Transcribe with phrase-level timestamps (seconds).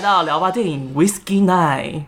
[0.00, 2.04] 来到聊吧电影 Whisky Night，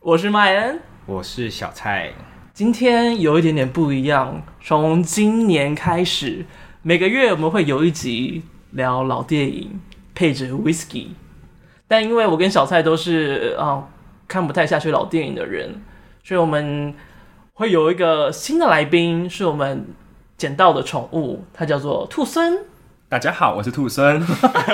[0.00, 2.10] 我是麦恩，我是小蔡。
[2.54, 6.46] 今天有一点点不一样，从今年开始，
[6.80, 9.78] 每个月我们会有一集聊老电影，
[10.14, 11.08] 配着 Whisky。
[11.86, 13.88] 但因为我跟小蔡都是啊、哦、
[14.26, 15.82] 看不太下去老电影的人，
[16.24, 16.94] 所以我们
[17.52, 19.86] 会有一个新的来宾，是我们
[20.38, 22.58] 捡到的宠物，它叫做兔猻。
[23.10, 24.24] 大家好，我是兔孙。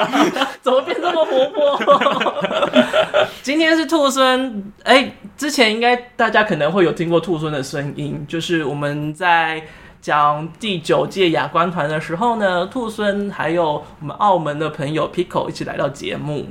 [0.60, 2.34] 怎么变这么活泼？
[3.40, 4.62] 今天是兔孙。
[4.82, 9.62] 哎、欸，之前应该大家可能会有听过兔孙的声音，就是我们在
[10.02, 16.46] 讲第九届亚冠团的时候呢，兔孙还有我们澳门的朋友 Pico 一起来到节目。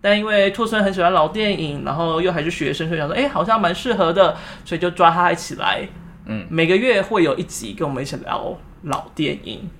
[0.00, 5.88] 但因为兔孙很喜欢老电影，然后又还是学生，所以想说，哎、欸，好像蛮适合的，所以就抓他一起来。
[6.26, 9.70] 嗯，每个月会有一集跟我们一起聊老电影。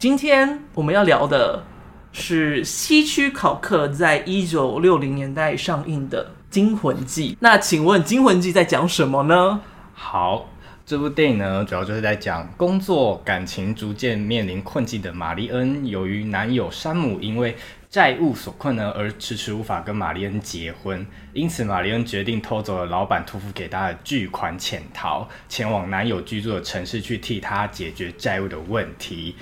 [0.00, 1.62] 今天我们要聊的
[2.10, 7.32] 是希区考克在一九六零年代上映的《惊魂记》。
[7.40, 9.60] 那请问《惊魂记》在讲什么呢？
[9.92, 10.48] 好，
[10.86, 17.54] 这部电影呢，主要就是在讲工作、感情逐渐面临困境的玛丽恩，由于男友山姆因为
[17.90, 29.36] 债务所困呢，而迟迟无法跟玛丽恩结婚，因此玛丽恩决定偷走了老板托付给她的巨款潜逃，前往男友居住的城市去替他解决债务的问题。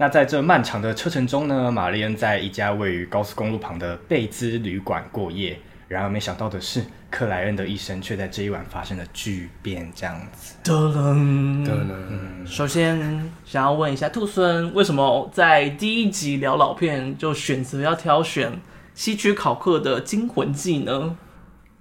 [0.00, 5.58] 那在这漫长的车程中呢，玛丽恩在一家位于高速公路旁的贝兹旅馆过夜。
[5.88, 9.92] 然而没想到的是，克莱恩的一生却在这一晚发生了巨变。
[9.94, 10.54] 这样子。
[10.64, 12.46] 噔噔噔噔。
[12.46, 18.58] 首先想要问一下兔孙，为什么在第一集聊老片就选择要挑选
[18.94, 21.14] 希区考克的《惊魂记》呢？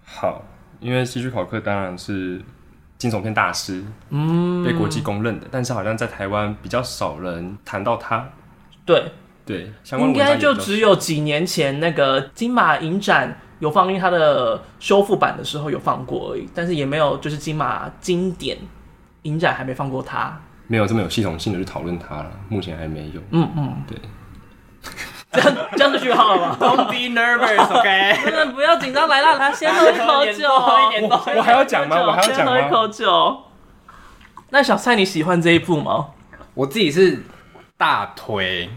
[0.03, 0.43] 好，
[0.81, 2.41] 因为希区考克当然是。
[2.99, 8.29] 惊悚片大师，嗯，被国际公认的，但是好像在台湾比较少人谈到他。
[8.85, 9.11] 对
[9.45, 18.57] 对，应该就只有几年前那个金马影展有放映他的修复版的时候有放过而已，但是也没有就是金马经典
[19.23, 23.21] 影展还没放过他，没有这么有系统性的去讨论他了，目前还没有。
[23.31, 23.97] 嗯嗯，对。
[25.31, 26.57] 这样这样就句号了吗？
[26.61, 28.23] Don't be nervous，OK？、Okay?
[28.25, 30.47] 真的不要紧张，来啦，来先喝一口酒。
[30.49, 32.01] 我我还要讲吗？
[32.01, 32.45] 我还要讲吗？
[32.45, 33.37] 先喝一口酒。
[34.49, 36.07] 那小蔡你喜欢这一部吗？
[36.55, 37.23] 我自己是
[37.77, 38.69] 大推。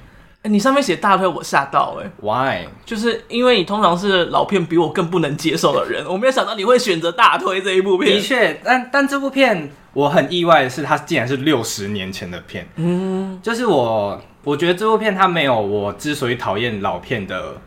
[0.42, 2.10] 哎、欸，你上面写大推，我吓到哎、欸。
[2.20, 2.68] Why？
[2.84, 8.16] 就是因为你通常是老片比我更不能接受的人，我没有想到你会选择大推这一部片。
[8.16, 12.68] 的确，但但这部片我很意外的是，它竟然是六十年前的片。
[12.76, 14.20] 嗯，就是我。
[14.44, 17.60] 我觉得这部片它没有我之所以讨厌老片的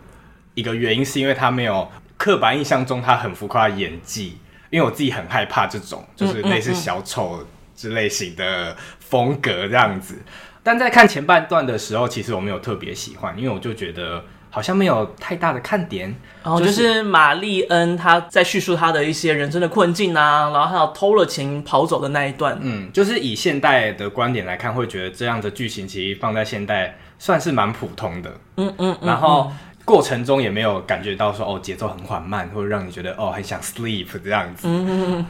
[0.55, 4.37] 一个原因，是因为它没有刻板印象中它很浮夸的演技。
[4.69, 7.47] 因为我自己很害怕这种就是类似小丑
[7.77, 10.21] 之类型的风格这样子。
[10.61, 14.21] 但在看前半段的时候，其实我没有特别喜欢，因为我就觉得。
[14.55, 29.51] 好像没有太大的看点，然后就是玛丽恩她在叙述她的一些人生的困境啊，然后还有偷了钱跑走的那一段，嗯，就是以现代的观点来看，会觉得这样的剧情其实放在现代算是蛮普通的，嗯嗯，然后
[29.83, 35.25] 过程中也没有感觉到说哦节奏很缓慢，或者让你觉得哦很想 sleep 这样子，嗯嗯。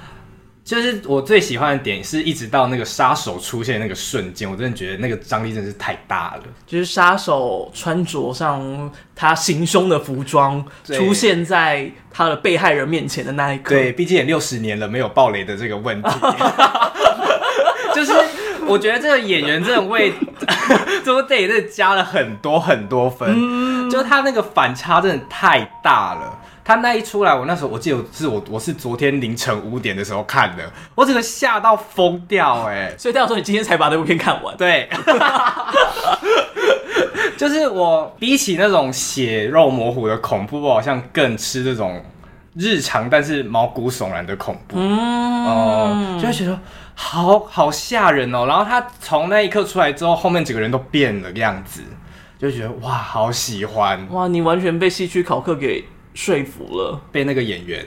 [0.65, 6.43] 就是我最喜欢的点，是一直到那个杀手出现那个瞬间，我真的觉得那个张力真的是太大了。
[6.65, 13.75] 就是杀手穿着上他行凶的服装，出现在他的被害人面前的那一刻。
[13.75, 16.09] 对，毕竟也六十年了，没有暴雷的这个问题。
[17.93, 18.11] 就是
[18.65, 20.11] 我觉得这个演员真的为
[21.05, 26.39] 这部电影真的加了很多很多分，嗯、就是他那个反差真的太大了。
[26.67, 30.63] 他那一出来，我那时候我记得是我我是昨天凌晨五点的时候看的，
[30.95, 32.91] 我整个吓到疯掉哎！
[32.97, 34.57] 所以代表说你今天才把这部片看完？
[34.57, 34.89] 对，
[37.37, 42.03] 就是我比起那种血肉模糊的恐怖，我好像更吃这种
[42.55, 46.59] 日常但是毛骨悚然的恐怖，嗯，哦，就会觉得
[46.95, 48.47] 好好吓人哦。
[48.47, 51.83] 然后他从那一刻出来之后，后面几个人都变了样子，
[52.39, 54.27] 就觉得哇，好喜欢哇！
[54.27, 55.85] 你完全被希区考克给。
[56.15, 57.85] 说服了，被那个演员，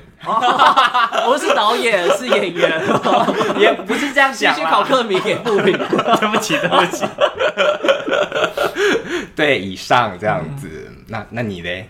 [1.25, 2.83] 不是导演，是演员，
[3.59, 4.55] 也不是这样讲。
[4.55, 5.73] 希区考克迷给不评，
[6.21, 7.07] 对不起，对不起。
[9.35, 11.89] 对，以上这样子，嗯、那那你嘞？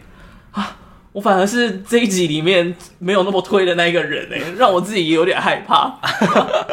[0.52, 0.76] 啊，
[1.12, 5.98] 我反而是这一集里面没有那么推的那一个人哎，让我自己也有点害怕。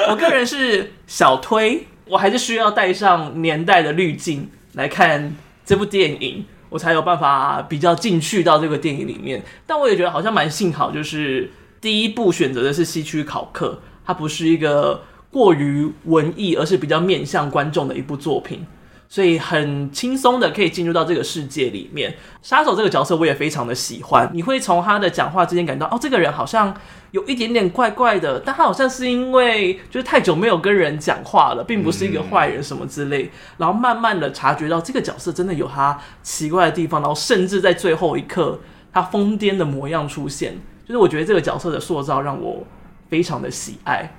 [0.10, 5.36] 我个人是小推，我还是需要带上年代的滤镜来看
[5.66, 6.46] 这部电影。
[6.76, 11.50] 我才有办法比较进去到这个电影里面，但我也觉得好像蛮幸好，就是
[11.80, 15.02] 第一部选择的是西区考克，它不是一个
[15.32, 18.66] 过于文艺，而是比较面向观众的一部作品，
[19.08, 22.16] 所以很轻松的可以进入到这个世界里面。
[22.42, 26.76] 杀手这个角色我也非常的喜欢，你会从他的讲话之间感到，哦，这个人好像
[27.12, 38.60] 有一点点怪怪的，但他好像是因为就是太久没有跟人讲话了，并不是一个坏人什么之类，然后慢慢的察觉到这个角色真的有他奇怪的地方，然后甚至在最后一刻，
[38.92, 40.56] 他疯癫的模样出现，
[40.86, 42.64] 就是我觉得这个角色的塑造让我。
[43.10, 44.10] 非常的喜爱，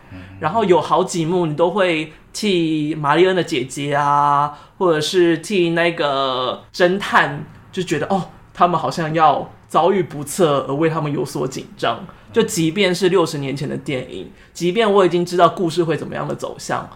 [0.41, 12.05] 然后有好几幕你都会替玛丽恩的姐姐啊，或者是替那个侦探，就觉得哦，他们好像要遭遇不测而为他们有所紧张。
[12.33, 16.89] 就即便是六十年前的电影，即便我已经知道故事会怎么样的走向，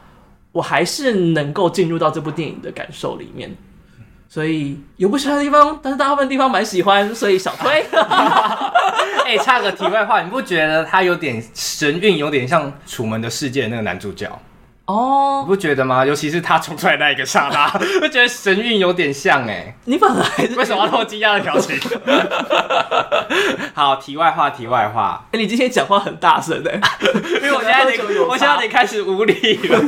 [0.53, 3.57] 我还是能够进入到这部电影的感受里面。
[4.33, 7.85] 所以有不喜欢的地方，但是大部分地方蛮喜欢，所以小推。
[9.27, 14.31] 哎、欸，插个题外话，你不觉得他有点神韵，有点像《楚门的世界》那个男主角？
[14.87, 16.07] 哦，你不觉得吗？
[16.07, 17.67] 尤其是他冲出来那一个刹那，
[18.03, 19.75] 我觉得神韵有点像哎、欸。
[19.85, 20.25] 你本来
[20.57, 21.77] 为什么要那么惊讶的表情？
[23.75, 25.25] 好，题外话，题外话。
[25.33, 26.81] 哎、欸，你今天讲话很大声哎、欸，
[27.43, 29.81] 因为我现在得，我现在得开始无力了。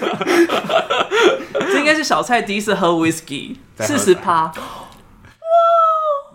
[1.72, 3.56] 这应该是小蔡第一次喝 whisky。
[3.78, 4.52] 四十趴，哇！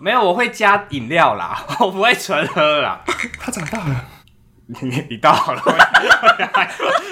[0.00, 3.00] 没有，我会加饮料啦，我不会纯喝啦。
[3.40, 4.04] 他长大了，
[4.66, 5.62] 你你到了，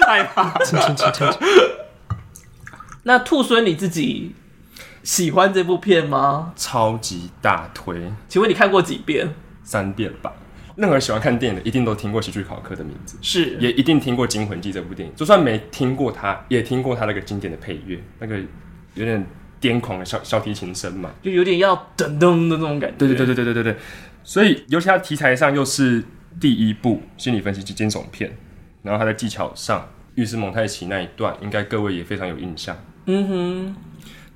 [0.05, 0.53] 害怕。
[3.03, 4.35] 那兔孙你自己
[5.01, 6.51] 喜欢这部片吗？
[6.55, 8.13] 超级大推。
[8.27, 9.33] 请问你看过几遍？
[9.63, 10.31] 三遍吧。
[10.77, 15.13] 任何喜欢看电影的，一定都听过喜剧考科的名字，是，也一定听过《惊魂记》这部电影。
[15.15, 18.37] 就算没听过他，也听过他那个经典的配乐，那个
[18.93, 19.25] 有点。
[19.59, 22.95] 癫狂的小小提琴声嘛，就有点要噔噔的那种感觉。
[22.95, 23.77] 对对对对对对对对。
[24.23, 26.03] 所以，尤其他题材上又是
[26.39, 28.37] 第一部心理分析及惊悚片，
[28.83, 32.77] 然后他在技巧上，浴室蒙太奇那一段，应该各位也非常有印象。
[33.07, 33.75] 嗯哼。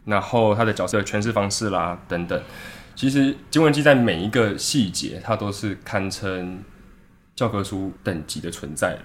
[0.06, 2.42] 然后他的角色的诠释方式啦，等等，
[3.02, 6.64] 其实《惊魂记》在每一个细节，它都是堪称
[7.36, 9.00] 教科书等级的存在了。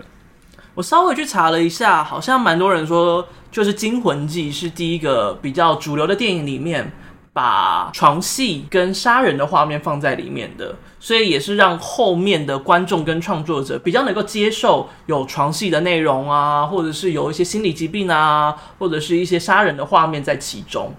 [0.74, 6.92] 我稍微去查了一下，好像蛮多人说，就是《惊魂记》是第一个比较主流的电影里面
[7.32, 20.92] 把床戏跟杀人的画面放在里面的，所以也是让后面的观众跟创作者比较能够接受有床戏的内容啊，或者是有一些心理疾病啊，或者是一些杀人的画面在其中。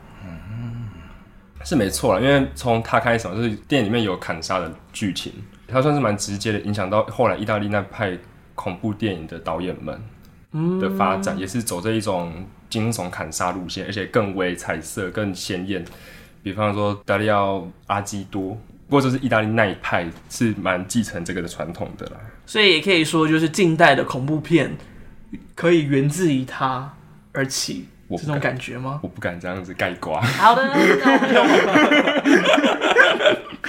[1.68, 5.34] 嗯，是没错了，因为从他开始，就是电影里面有砍杀的剧情，
[5.68, 8.18] 他算是蛮直接的影响到后来意大利那派。
[8.58, 12.34] 恐怖电影的导演们的发展，也是走这一种
[12.72, 15.86] 惊悚砍杀路线，而且更为彩色、更鲜艳。
[16.42, 22.14] 比方说达利奥·阿基多，不过就是意大利那一派是蛮继承这个的传统的啦。
[22.48, 24.76] 所以也可以说，就是近代的恐怖片
[25.54, 26.92] 可以源自于他
[27.34, 29.00] 而起，这种感觉吗？
[29.02, 30.22] 我不敢这样子盖瓜。
[30.22, 30.64] 好的。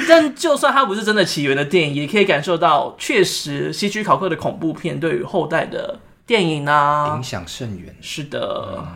[0.09, 7.95] 但就算它不是真的起源的电影，也可以感受到，确实希区考克的恐怖片对于后代的电影啊影响甚远。
[8.01, 8.87] 是的，嗯、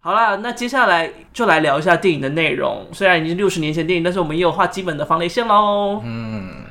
[0.00, 2.86] 好啦，那接下来就来聊一下电影的内容。
[2.92, 6.00] 虽然已经六十年前电影，但是我们也有画基本的防雷线喽。
[6.02, 6.64] 嗯，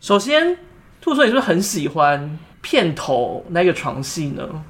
[0.00, 0.56] 首先，
[1.00, 4.64] 兔孙，你是不是很喜欢片头那个床戏呢？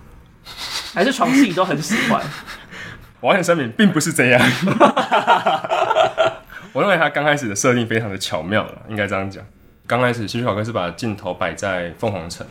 [0.97, 2.25] 还是床戏你都很喜欢？
[3.21, 4.41] 我先声明，并不是这样。
[6.73, 9.45] 我认为他刚开始的设定非常的巧妙了，应该这样讲。
[9.87, 12.47] 刚开始希区考克是把镜头摆在凤凰城，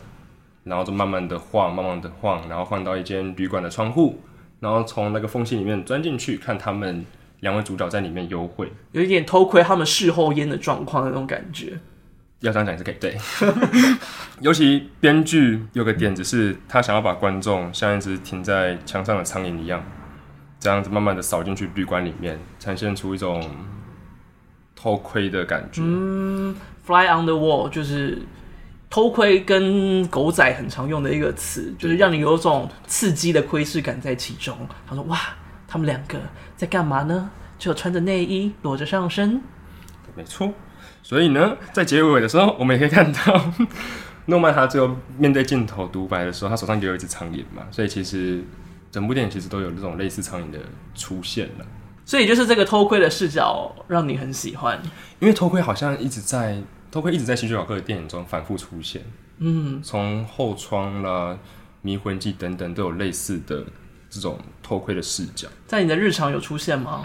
[0.62, 4.22] 然后就慢慢的晃，慢慢的晃，然后晃到一间旅馆的窗户，
[4.60, 7.04] 然后从那个缝隙里面钻进去，看他们
[7.40, 11.80] 两位主角在里面幽会，有一点偷窥他们事后烟的状况那种感觉。
[12.40, 13.16] 要这样讲也是可以，对。
[14.40, 19.82] 尤其编剧有个点子是，他想要把观众像一只停在墙上的苍蝇一样，
[20.60, 23.42] 这样子慢慢的扫进去旅馆里面，呈现出一种。
[24.78, 28.20] 偷窥的感觉，嗯，fly on the wall 就是
[28.90, 34.54] 偷窥，跟狗仔很常用的一个词，就是让你有种刺激的窥视感在其中。
[34.86, 35.18] 他说：“哇，
[35.66, 36.20] 他们两个
[36.56, 37.30] 在干嘛呢？
[37.58, 39.40] 就穿着内衣，裸着上身。”
[40.14, 40.52] 没错。
[41.08, 43.52] 所以呢，在结尾的时候，我们也可以看到
[44.26, 47.62] 诺曼他最后面对镜头独白的时候，他手上也有一只苍蝇嘛。
[47.70, 48.42] 所以其实
[48.90, 50.58] 整部电影其实都有这种类似苍蝇的
[50.96, 51.66] 出现了。
[52.04, 54.82] 所以就是这个偷窥的视角让你很喜欢，
[55.20, 56.60] 因为偷窥好像一直在
[56.90, 59.04] 偷窥一直在希区考克的电影中反复出现。
[59.38, 61.38] 嗯，从后窗啦、
[61.82, 63.64] 迷魂记等等都有类似的
[64.10, 65.46] 这种偷窥的视角。
[65.68, 67.04] 在你的日常有出现吗？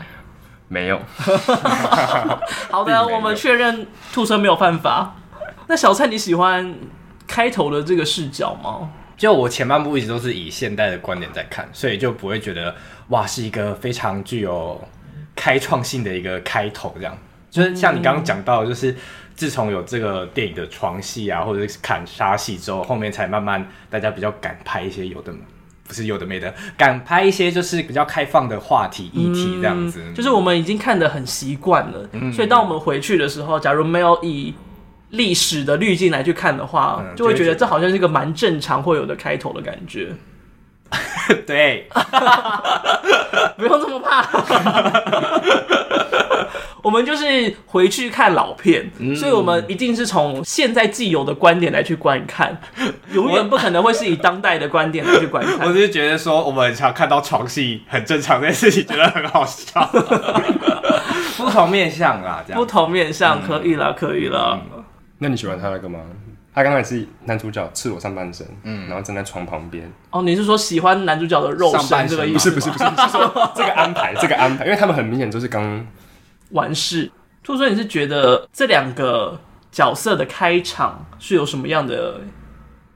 [0.72, 0.98] 没有。
[2.72, 5.18] 好的，我们确认兔生没有犯法。
[5.68, 6.74] 那小蔡你喜欢
[7.28, 8.90] 开头的这个视角吗？
[9.18, 12.74] 就我前半部一直都是以现代的观点在看，所以就不会觉得
[13.10, 14.82] 哇是一个非常具有
[15.36, 17.18] 开创性的一个开头，这样。
[17.50, 18.96] 就是像你刚刚讲到，就是
[19.36, 25.34] 自从有这个电影的床戏啊，或者是砍杀戏之后，后面才慢慢大家比较敢拍一些有的。
[25.92, 34.54] 不是有的没的，敢拍一些就是比较开放的话题议题这样子，嗯，就是我们已经看得很习惯了，嗯，所以当我们回去的时候，假如没有以
[35.10, 40.16] 历史的滤镜来去看的话，嗯，就会觉得这好像是一个蛮正常会有的开头的感觉。
[41.48, 41.88] 对，
[43.58, 44.26] 不用这么怕。
[46.84, 52.60] 我们就是回去看老片，嗯，所以我们一定是从现在既有的观点来去观看，
[53.14, 55.68] 永远不可能会是以当代的观点来去观看。
[55.68, 59.88] 我只是觉得说，我们很常看到床戏很正常这件事情，觉得很好笑。
[61.38, 62.60] 不同面相啦，这样。
[62.60, 64.84] 不同面相可以了，可以了，嗯。
[65.20, 66.00] 那你喜欢他那个吗？
[66.54, 69.90] 他刚才是男主角赤裸上半身，嗯，然后站在床旁边。
[70.10, 72.52] 哦，你是说喜欢男主角的肉身这个意思？
[72.52, 75.88] 不是不是不是，是说这个安排，这个安排，因为他们很明显就是刚。
[76.50, 77.10] 完事，
[77.42, 79.40] 兔孙，你是觉得这两个
[79.72, 82.20] 角色的开场是有什么样的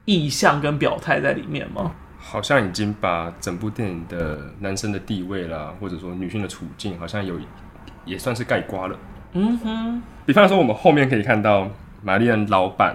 [0.04, 1.92] 意向跟表态在里面吗？
[2.18, 7.40] 好像已经把整部电影的男生的地位啦，或者说女性的处境，好像有
[8.04, 8.98] 也算是概括了。
[9.32, 11.66] 嗯哼，比方说我们后面可以看到
[12.02, 12.94] 玛丽安老板。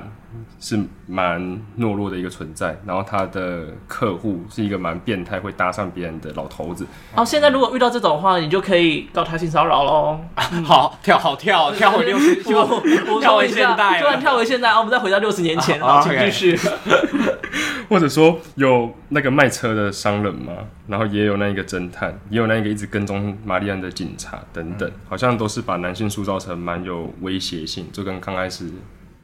[0.60, 1.42] 是蛮
[1.78, 6.86] 懦弱的一个存在，然后他的客户是一个蛮变态，会搭上别人的老头子。
[7.16, 10.20] 哦，现在如果遇到这种的话，你就可以告他性骚扰喽。
[10.64, 16.58] 好，跳好跳，跳回六十， 跳回现代，突然跳回现代，啊，我们再回到六十年前，好，请继续。
[17.90, 20.54] 或者说有那个卖车的商人嘛，
[20.88, 28.72] 然后也有那一个侦探，也有那个一直跟踪玛丽安的警察等等，好像都是把男性塑造成蛮有威胁性，就跟刚开始。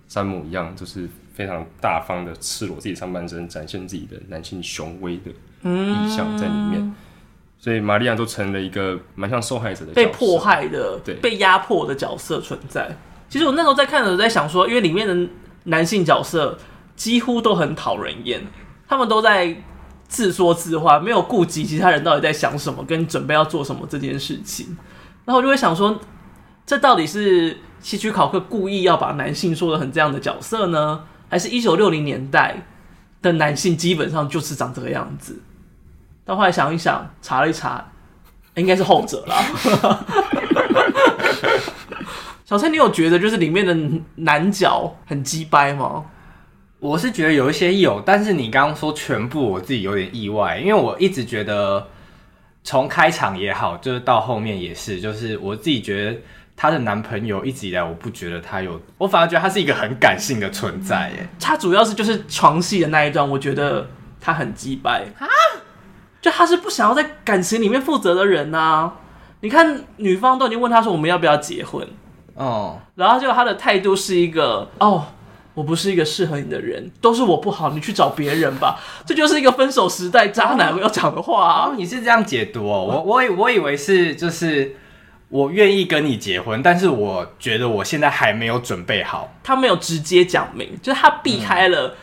[0.08, 5.32] 山姆一样，就是非常大方的赤裸自己上半身，展现自己的男性雄威的
[5.64, 6.80] 意象在里面。
[6.80, 6.96] 嗯、
[7.60, 12.96] 所以玛利亚都成了一个蛮像受害者的被迫害的、对被压迫的角色存在。
[13.30, 15.30] 其实我那时候在看的时候在想说，因为里面的
[15.66, 16.58] 男性角色
[16.96, 18.42] 几乎都很讨人厌，
[18.88, 19.54] 他们都在
[20.08, 24.78] 自说自话，没有顾及其他人到底在想什么，跟准备要做什么这件事情。
[25.26, 26.00] 然后我就会想说，
[26.68, 27.58] 这到底是？
[27.80, 32.58] 希区考克故意要把男性说得很这样的角色呢，还是一九六零年代
[33.22, 35.40] 的男性基本上就是长这个样子？
[36.26, 37.86] 但后来想一想，查了一查，
[38.56, 39.46] 应该是后者啦。
[42.44, 43.78] 小蔡，你有觉得就是里面的
[44.16, 46.04] 男角很鸡掰吗？
[46.80, 51.88] 我是觉得有一些有，但是你刚刚说全部，我自己有点意外，因为我一直觉得
[52.64, 56.18] 从开场也好，就是到后面也是，就是我自己觉得。
[56.60, 61.12] 她的男朋友一直以来，我不觉得他有，我反而觉得他是一个很感性的存在。
[61.12, 61.30] 耶。
[61.40, 63.88] 他主要是就是床戏的那一段，我觉得
[64.20, 65.28] 他很鸡掰啊！
[66.20, 68.94] 就他是不想要在感情里面负责的人呐、啊。
[69.42, 71.88] 你看，女方都已经问他说我们要不要结婚
[72.34, 75.06] 哦，然后就他的态度是一个哦，
[75.54, 78.80] 我不是一个适合你的人，都是我不好，你去找别人吧。
[79.06, 81.70] 这就是一个分手时代渣男要讲的话啊！
[81.70, 82.84] 哦、你是这样解读哦？
[82.88, 84.76] 我我以我以为是就是。
[85.30, 89.34] 我愿意跟你结婚，但是我觉得我现在还没有准备好。
[89.44, 91.96] 他没有直接讲明，就是他避开了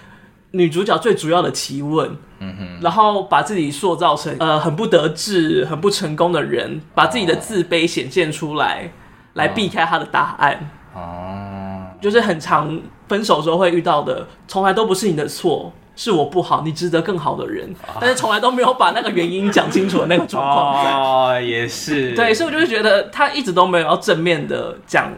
[0.50, 8.90] 女主角最主要的提问，嗯哼，然后把自己塑造成呃很不得志、很不成功的人，把自己的自卑显现出来，哦、
[9.32, 10.70] 来避开他的答案。
[10.94, 12.78] 哦，就是很常
[13.08, 15.72] 分手时候会遇到的，从来都不是你的错。
[15.96, 21.30] 是我不好，你值得更好的人，但是从来都没有把那个原因讲清楚的那个状况。
[21.30, 22.14] 哦，也是。
[22.14, 25.12] 对，所以我就觉得他一直都没有要正面的讲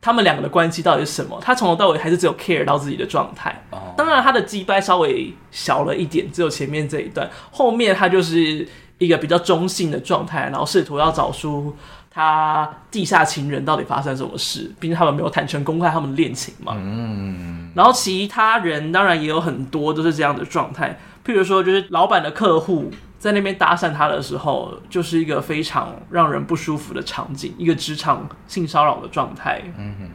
[0.00, 1.38] 他们两个的关系到底是什么。
[1.40, 3.62] 他从头到尾还是只有 care 到自己的状态。
[3.70, 3.78] 哦。
[3.96, 8.66] 当然，他的击败稍微小了一点，只有前面这一段，后面他就是
[8.98, 11.74] 一个比较中性的状态，然后试图要找出。
[12.10, 14.72] 他地下情人到底发生什么事？
[14.80, 16.72] 毕竟他们没有坦诚公开他们的恋情嘛。
[16.74, 17.65] 嗯。
[17.76, 29.62] 然后其他人当然也有很多都是这样的状态，譬如说，就是老板的客户在那边搭讪他的时候，就是一个非常让人不舒服的场景，一个职场性骚扰的状态。
[29.76, 30.10] 嗯哼。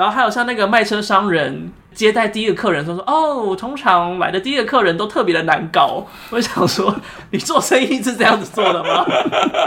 [0.00, 6.06] 然后还有像那个卖车商人接待第一个客人，说说哦，通常来的第一个客人都特别的难搞。
[6.30, 6.96] 我想说，
[7.32, 9.04] 你做生意是这样子做的吗？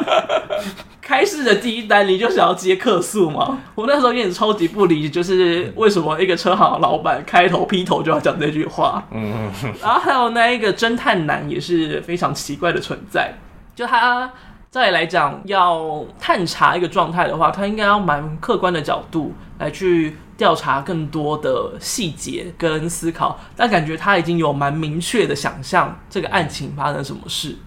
[1.00, 3.60] 开市的第一单你就想要接客诉吗？
[3.76, 9.04] 我那时候也是超级不理解，就是为什么一个车行的老板开头劈头就要讲这句话。
[9.12, 13.36] 嗯，然后还有那一个侦探男也是非常奇怪的存在，
[13.76, 14.32] 就他
[14.72, 27.58] 再来讲要探查一个状态的话，他应该要蛮客观的角度来去调查更多的细节跟思考，但感觉他已经有蛮明确的想象这个案情发生什么事。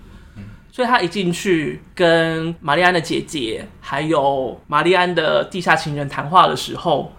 [0.71, 7.13] 所以他一进去跟玛丽安的姐姐还有玛丽安的地下情人谈话的时候，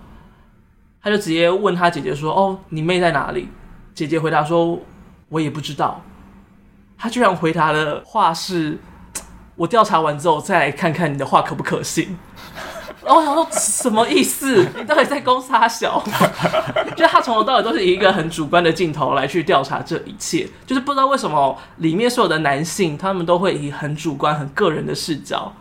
[1.02, 3.50] 他就直接问他姐姐说：“哦，你妹在哪里？”
[3.96, 4.80] 姐姐回答说
[5.30, 6.04] ：“我也不知道。”
[7.00, 8.78] 他居然回答的话是
[9.58, 12.16] ：“我调查完之后再来看看你的话可不可信。”
[13.08, 14.68] 然后我想说什么意思？
[14.78, 16.04] 你到底在攻杀小？
[16.98, 25.54] 就他从头到尾都是以一个很主观的镜头来去调查这一切，就是不知道为什么里面所有的男性，他们都会以很主观、很个人的视角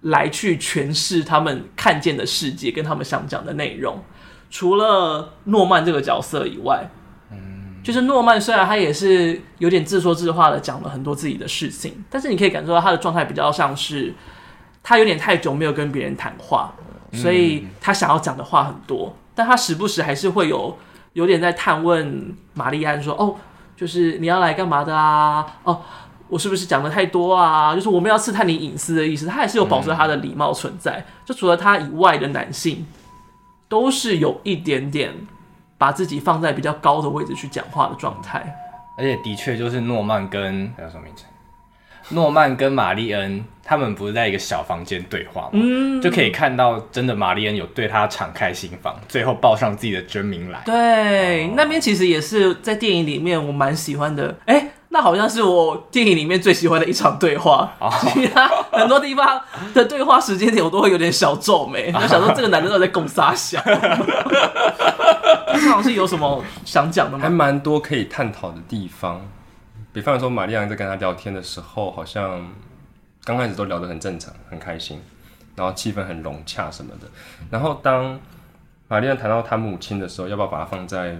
[0.00, 4.02] 来去诠释他们看见的世界跟他们想讲的内容。
[4.50, 6.88] 除了诺曼这个角色以外，
[7.30, 14.14] 嗯就是诺曼虽然他也是有点自说自话的讲了很多自己的事情，但是你可以感受到他的状态比较像是
[14.82, 16.72] 他有点太久没有跟别人谈话。
[17.14, 20.76] 所以他想要讲的话很多，但他时不时还是会有
[21.14, 23.36] 有点在探问玛丽安说：“哦，
[23.76, 25.46] 就是你要来干嘛的啊？
[25.62, 25.80] 哦，
[26.28, 27.74] 我是不是讲的太多啊？
[27.74, 31.04] 就是我们要刺探你隐私的意思。”他还是有保持他的礼貌存在。
[31.24, 32.86] 就除了他以外的男性，
[33.68, 35.12] 都是有一点点
[35.78, 38.54] 把自己放在比较高的位置去讲话的状态。
[38.96, 41.24] 而且的确就是诺曼跟还有什么名字？
[42.10, 45.50] 诺曼跟玛丽恩他们不是在一个小房间对话吗？
[45.54, 50.60] 嗯，就可以看到真的玛丽恩有对他敞开心房，最后报上自己的真名来。
[50.66, 54.36] 对，哦、那边其实也是在电影里面我蛮喜欢的。
[54.44, 57.72] 哎、欸，那好像是我电影里面最喜欢的一场对话。
[57.80, 59.40] 哦、其他很多地方
[59.72, 63.58] 的对话时间点我都会有点小皱眉， 就想说这个男的到底在攻三小。
[63.64, 67.22] 他好像是有什么想讲的吗？
[67.22, 69.26] 还蛮多可以探讨的地方。
[69.94, 72.52] 比方说，玛丽安在跟他聊天的时候，好像
[73.22, 75.00] 刚开始都聊得很正常、很开心，
[75.54, 77.06] 然后气氛很融洽什么的。
[77.48, 78.18] 然后当
[78.88, 81.16] 玛丽安谈到他母亲的时候，要不要把他放在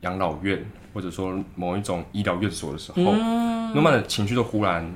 [0.00, 4.92] 养老院，或者说某一种医疗院所的时候，嗯、诺曼的情绪就忽然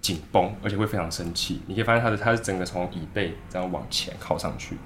[0.00, 1.62] 紧绷，而且会非常生气。
[1.68, 4.76] 你可以发现他的他是整个从椅背这样往前靠上去，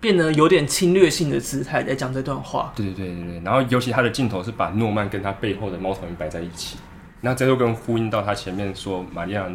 [0.00, 2.72] 变得有点侵略性的姿态在讲这段话。
[2.74, 3.40] 对对对对对。
[3.44, 6.78] 然后尤其他的镜头是把诺曼跟他背后的猫头鹰摆在一起。
[7.22, 9.46] 那这就跟呼应到他前面说，玛利亚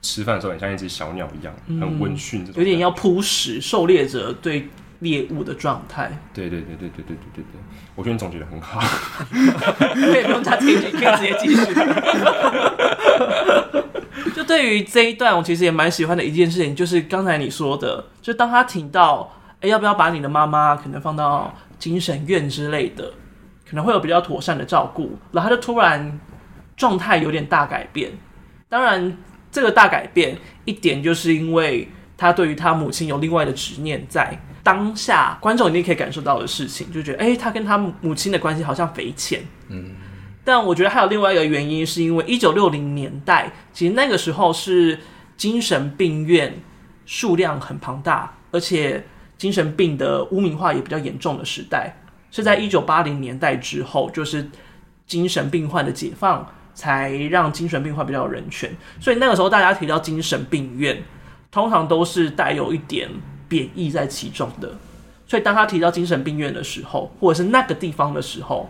[0.00, 4.68] 吃饭的时候很像一只小鸟一样，嗯、很温驯，有点要扑食狩猎者对
[5.00, 6.10] 猎物的状态。
[6.32, 7.60] 对对对对对对对对对，
[7.94, 8.80] 我觉得你总结的很好。
[9.94, 11.74] 可以不用加这一句，可以直接继续。
[14.34, 23.04] 就对于这一段，我其实也蛮喜欢的一件事情，就是刚才你说的，就当他听到，哎、欸，要不要把你的妈妈可能放到精神院之类的，
[23.68, 26.20] 可能会有比较妥善的照顾，然后他就突然。
[26.76, 28.10] 状态有点大改变，
[28.68, 29.16] 当然，
[29.50, 39.42] 这个大改变一点就是因为他对于他母亲有另外的执念，在当下观众一定可以感受到的事情，就觉得哎、他跟他母亲的关系好像匪浅。
[39.68, 39.94] 嗯，
[40.42, 44.98] 但我觉得还有另外一个原因，是因为一九六零年代，其实那个时候是
[45.36, 46.54] 精神病院
[47.06, 49.04] 数量很庞大，而且
[49.38, 51.94] 精神病的污名化也比较严重的时代，
[52.30, 54.50] 是在一九八零年代之后，就是
[55.06, 56.52] 精神病患的解放。
[56.74, 58.68] 才让精神病患比较人权，
[59.00, 61.00] 所以那个时候大家提到精神病院，
[61.52, 63.08] 通常都是带有一点
[63.48, 64.74] 贬义在其中的。
[65.24, 68.68] 所以当他提到精神病院的时候，或者是那个地方的时候，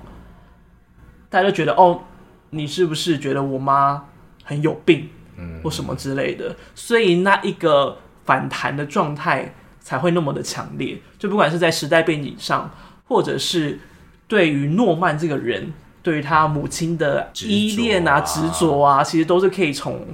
[1.31, 2.03] 大家就觉得哦，
[2.51, 4.05] 你是不是觉得我妈
[4.45, 6.55] 很有病，嗯或什么之类的？
[6.75, 11.01] 所以那一个反弹的状态才会那么的强烈。
[11.19, 12.71] 就不管是在时代背景上，
[13.09, 13.81] 或者是
[14.29, 15.73] 对于诺曼这个人。
[16.05, 20.07] 对于他母亲的依恋啊、执着啊，其实都是可以从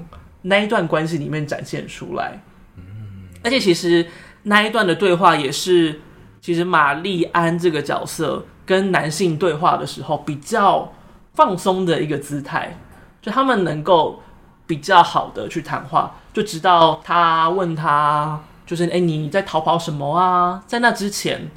[0.43, 2.41] 那一段关系里面展现出来。
[3.43, 4.07] 而且其实
[4.45, 6.01] 那一段的对话也是，
[6.41, 10.93] 其实玛丽安这个角色跟男性对话的时候比较
[11.35, 12.79] 放松的一个姿态，
[13.21, 14.23] 就他们能够
[14.69, 16.15] 比较好的去谈话。
[16.33, 20.63] 就直到他问他，就是哎，你在逃跑什么啊？
[20.69, 21.51] 在那之前。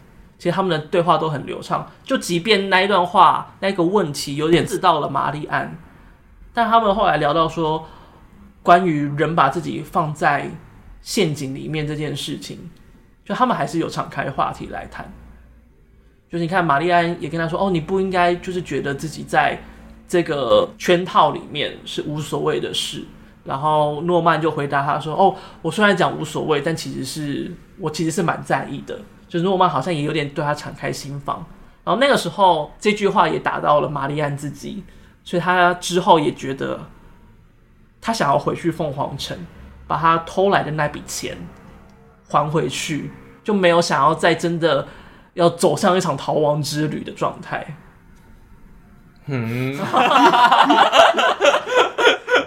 [0.43, 5.73] 其实他们的对话都很流畅，就即便那一段话那个问题有点刺到了玛丽安，
[6.53, 7.87] 但他们后来聊到说，
[8.61, 10.51] 关于人把自己放在
[11.01, 12.69] 陷阱里面这件事情，
[13.23, 15.09] 就他们还是有敞开话题来谈。
[16.29, 19.57] 就是你看玛丽安也跟他说：“哦，你不应该就是觉得自己在
[20.09, 23.05] 这个圈套里面是无所谓的事。”
[23.45, 28.99] 然后诺曼就回答他说：“哦，我虽然讲无所谓，但其实是我其实是蛮在意的。”
[29.33, 31.43] 就是诺曼好像也有点对他敞开心房，
[31.83, 34.83] 然后那个时候这句话也打到了玛丽安自己，
[35.23, 36.79] 所以他之后也觉得
[37.99, 39.35] 他想要回去凤凰城，
[39.87, 41.35] 把他偷来的那笔钱
[42.29, 43.09] 还回去，
[43.43, 44.87] 就没有想要再真的
[45.33, 47.65] 要走向一场逃亡之旅的状态。
[49.25, 49.75] 嗯，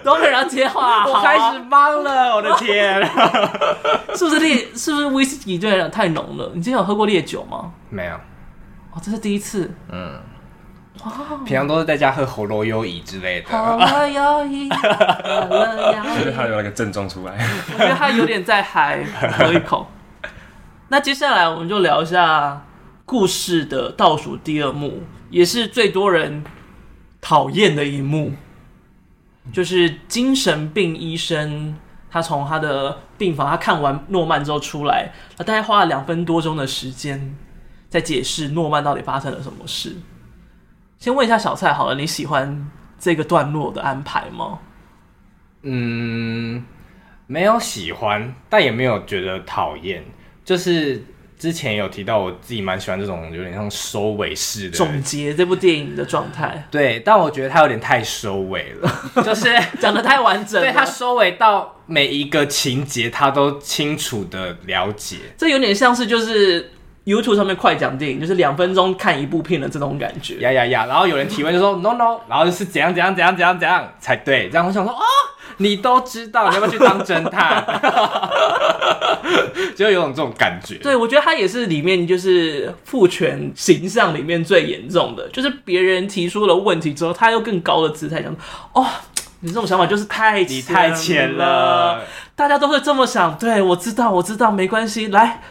[0.07, 3.05] 都没人要接话， 我开始懵了，我的天，
[4.15, 4.65] 是不是烈？
[4.73, 6.49] 是不是威士忌对你来讲太浓了？
[6.53, 7.71] 你之前有喝过烈酒吗？
[7.89, 8.13] 没有，
[8.93, 9.69] 哦，这是第一次。
[9.91, 10.17] 嗯，
[11.03, 11.11] 哇，
[11.45, 13.49] 平常都是在家喝喉咙优怡之类的。
[13.49, 17.33] 喉咙优怡，喉咙优怡，所以他有那个症状出来。
[17.73, 19.03] 我觉得他有点在嗨，
[19.37, 19.87] 喝一口。
[20.87, 22.61] 那接下来我们就聊一下
[23.05, 26.45] 故事的倒数第二幕，也是最多人
[27.19, 28.31] 讨厌的一幕，
[29.51, 31.75] 就是精神病医生，
[32.09, 37.35] 他从他的病房，他看完诺曼之后出来，他大概花了两分多钟的时间，
[37.89, 39.95] 在解释诺曼到底发生了什么事。
[40.97, 44.59] 先问一下小蔡好了，你喜欢这个段落的安排吗？
[45.63, 46.65] 嗯，
[47.25, 50.03] 没有喜欢，但也没有觉得讨厌，
[50.43, 51.03] 就是。
[51.37, 56.67] 之前有提到，我自己蛮喜欢这种有点像收尾式的总结这部电影的状态。
[56.71, 58.91] 对，但我觉得它有点太收尾了，
[59.23, 60.67] 就是讲得太完整了。
[60.67, 65.17] 对，它收尾到每一个情节，它都清楚的了解。
[65.37, 66.71] 这有点像是就是
[67.05, 70.39] YouTube 上面快讲电影，就是两分钟看一部片的这种感觉。
[70.39, 70.85] 呀呀呀！
[70.87, 74.49] 然后有人提问就说 No No，然后就是怎样怎样怎样怎样怎样才对。
[74.49, 75.01] 这样我想说哦。
[75.57, 77.63] 你都知道，你要不要去当侦探？
[79.75, 80.75] 就有种这种感觉。
[80.75, 88.35] 对，我觉得他也是里面就是父权形象里面最严重的，就是别人提出了问题之后，他又更高的姿态讲
[88.73, 88.85] ：“哦，
[89.41, 92.01] 你这种想法就是太你太浅了。”
[92.35, 93.37] 大家都会这么想。
[93.37, 95.07] 对，我知道，我知道，没关系。
[95.07, 95.41] 来，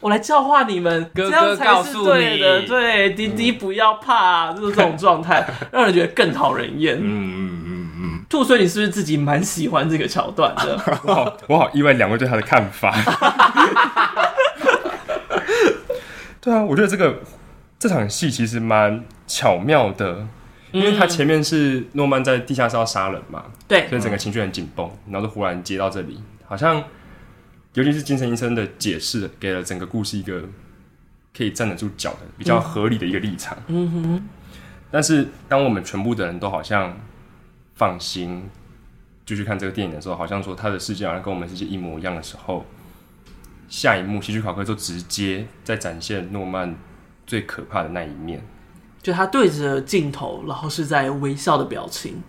[0.00, 2.62] 我来教化你们，哥哥这样才是对的。
[2.62, 6.96] 对，滴滴不要怕，就是这种状态， 让人觉得更讨人厌。
[6.96, 7.69] 嗯嗯嗯。
[8.30, 10.80] 兔孙，你是不是自己蛮喜欢这个桥段的？
[11.02, 12.94] 我好，我好意外，两位对他的看法。
[16.40, 17.22] 对啊，我觉得这个
[17.76, 20.28] 这场戏其实蛮巧妙的，
[20.70, 26.84] 因为他前面是诺曼在地下室要杀人嘛，对，所以整个情绪很紧绷，然后就忽然接到这里，好像
[27.74, 30.44] 尤其是精神医生的解释，给了整个故事一个
[31.36, 33.58] 可以站得住脚的比较合理的一个立场。
[33.66, 34.28] 嗯哼，
[34.88, 36.96] 但是当我们全部的人都好像。
[37.80, 38.46] 放心，
[39.24, 42.66] 继续看这个电影的时候，好像说他的世界好像跟我们世界一模一样的时候，
[43.70, 46.76] 下一幕希区考克就直接在展现诺曼
[47.26, 48.42] 最可怕的那一面，
[49.00, 52.22] 就他对着镜头，然后是在微笑的表情。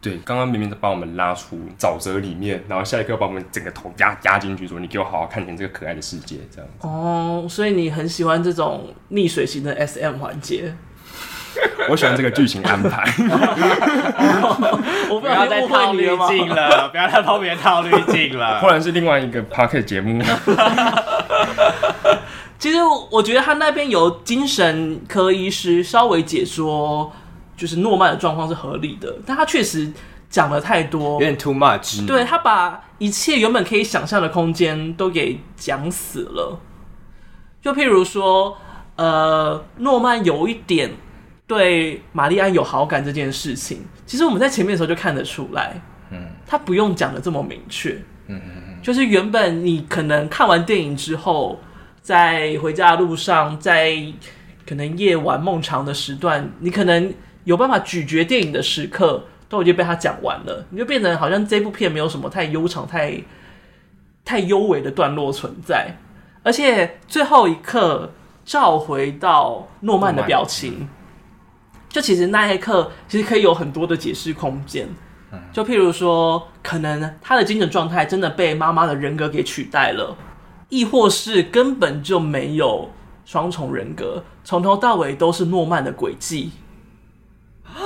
[0.00, 6.86] 对，刚刚明明把我们拉出沼泽里面，然后下一刻把我们整个头压压进去，说你给我好好看见这个可爱的世界，这样子。
[6.86, 10.72] 哦，所以你很喜欢这种溺水型的 SM 环节。
[11.90, 13.04] 我喜欢这个剧情安排。
[15.10, 18.60] 我不要再套滤镜了，不要再后面套滤镜了。
[18.60, 20.22] 或者是另外一个 Podcast 节目。
[22.58, 22.78] 其实
[23.10, 27.12] 我觉得他那边有精神科医师稍微解说，
[27.56, 29.92] 就是诺曼的状况是合理的，但他确实
[30.28, 32.04] 讲了太多，有点 too much。
[32.04, 36.58] 对，他把一切原本可以想象的空间都给讲死了。
[37.62, 38.56] 就譬如说，
[38.96, 40.90] 呃，诺曼有一点。
[41.48, 45.80] 对玛丽安有好感这件事情，其实我们在前面的时候就看得出来，
[46.10, 47.94] 嗯，他不用讲的这么明确，
[48.26, 51.58] 嗯嗯嗯，就是原本你可能看完电影之后，
[52.02, 53.96] 在回家的路上，在
[54.66, 57.10] 可能夜晚梦长的时段，你可能
[57.44, 63.18] 有办法咀嚼电影的时刻，都已经被他讲完了，你就变成好像这部片没有什么太悠长、太
[64.22, 65.96] 太幽微的段落存在，
[66.42, 68.12] 而且最后一刻
[68.44, 70.86] 召回到诺曼的表情。
[71.88, 74.88] 就其实那一刻，其实可以有很多的解释空间。
[75.52, 80.16] 就譬如说，可能他的精神状态真的被妈妈的人格给取代了，
[80.70, 82.90] 亦或是根本就没有
[83.26, 86.52] 双重人格，从头到尾都是诺曼的诡计。
[87.64, 87.82] 啊！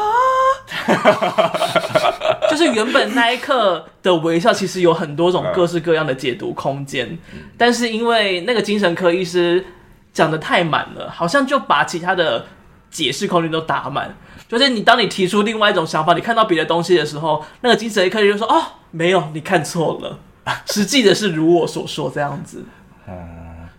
[2.49, 7.19] 就是原本那一刻的微笑，其实有很多种各式各样的解读空间，
[7.59, 9.65] 但是因为那个精神科医师
[10.13, 12.47] 讲的太满了，好像就把其他的。
[12.93, 14.15] 解释空间都打满，
[14.47, 20.19] 就是你当你提出另外一种想法，你看到别的东西的时候，那个精神科医生就说：“哦，没有，你看错了，
[20.67, 22.65] 实际的是如我所说这样子。”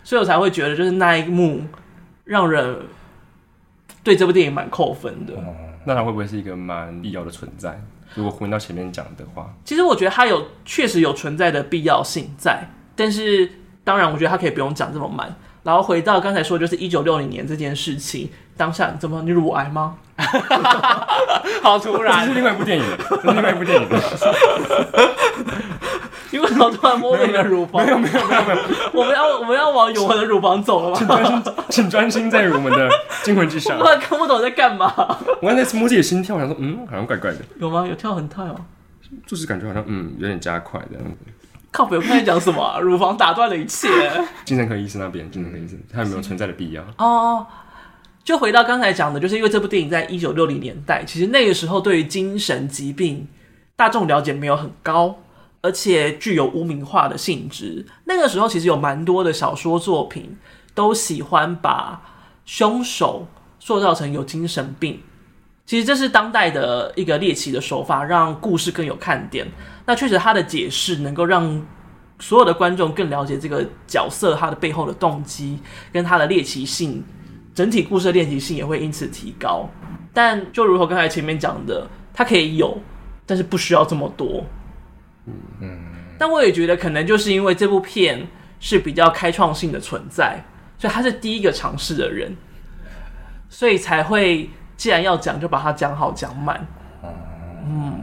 [0.02, 1.62] 所以我才会觉得，就是那一幕
[2.24, 2.76] 让人
[4.02, 5.32] 对这部电影蛮扣分的。
[5.86, 7.80] 那它会不会是一个蛮必要的存在？
[8.14, 13.50] 如果回到前面讲的话，其实我觉得它有确实有存在的必要性在，但是
[13.82, 15.34] 当然，我觉得它可以不用讲这么满。
[15.62, 18.28] 然后回到刚才说，就是一九六零年这件事情。
[18.56, 19.22] 当下怎么？
[19.22, 19.94] 你乳癌吗？
[21.62, 22.20] 好突然！
[22.20, 23.88] 这是另外一部电影，这是另外一部电影。
[26.30, 27.84] 你为什么突然摸着你的乳房？
[27.84, 28.60] 没有没有没有没有，
[28.92, 30.96] 我们要我们要往永恒的乳房走了吗？
[30.98, 32.88] 请专心，请专心在我们的
[33.22, 33.76] 惊魂之上。
[33.76, 34.92] 我突然看不懂在干嘛。
[35.40, 37.38] 我刚才摸自己的心跳，我想说，嗯，好像怪怪的。
[37.58, 37.86] 有吗？
[37.86, 38.56] 有跳很快哦。
[39.26, 41.16] 就是感觉好像嗯有点加快的样子。
[41.70, 42.78] 靠北，我刚才讲什么、啊？
[42.80, 43.88] 乳房打断了一切。
[44.44, 46.82] 精神科医生那边，精神科医生，他有没有存在的必要？
[46.98, 47.46] 哦，
[48.24, 53.28] 就回到刚才讲的，就是因为这部电影在一九六零年代，其实那个时候对于精神疾病
[53.76, 55.16] 大众了解没有很高，
[55.60, 57.86] 而且具有污名化的性质。
[58.06, 60.36] 那个时候其实有蛮多的小说作品
[60.74, 62.02] 都喜欢把
[62.46, 63.26] 凶手
[63.60, 65.00] 塑造成有精神病。
[65.66, 69.46] 其实这是当代的一个猎奇的手法，让故事更有看点。
[69.86, 71.66] 那确实，他的解释能够让
[72.18, 75.58] 所有的观众更了解这个角色他的背后的动机
[75.90, 77.02] 跟他的猎奇性，
[77.54, 79.68] 整体故事的练习性也会因此提高。
[80.12, 82.76] 但就如同刚才前面讲的，它可以有，
[83.24, 84.44] 但是不需要这么多。
[85.60, 85.78] 嗯，
[86.18, 88.26] 但我也觉得可能就是因为这部片
[88.60, 90.44] 是比较开创性的存在，
[90.76, 92.36] 所以他是第一个尝试的人，
[93.48, 94.50] 所以才会。
[94.76, 96.66] 既然要讲，就把它讲好讲满。
[97.64, 98.00] 嗯，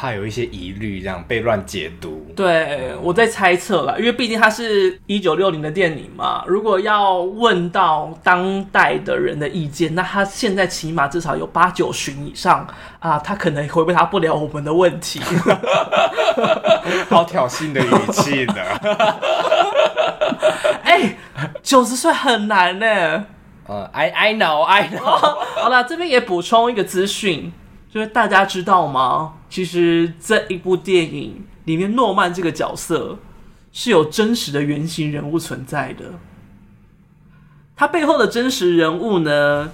[0.00, 2.26] 怕有一些疑虑，这样被乱解读。
[2.34, 6.42] 对，我在猜测了，因为毕竟它是一九六零的电影嘛。
[6.46, 12.66] 如果要问到当代的人的意见，那他现在起码至少有八九旬以上
[12.98, 15.20] 啊，他可能回答不了我们的问题。
[17.10, 18.54] 好挑衅的语气呢。
[20.82, 21.14] 哎，
[21.62, 23.26] 九十岁很难呢。
[23.68, 24.98] Uh, I I know I know。
[25.60, 27.52] 好了，这边也补充一个资讯，
[27.92, 29.34] 就是大家知道吗？
[29.48, 33.18] 其实这一部电影里面，诺曼这个角色
[33.72, 36.04] 是有真实的原型人物存在的。
[37.74, 39.72] 他背后的真实人物呢，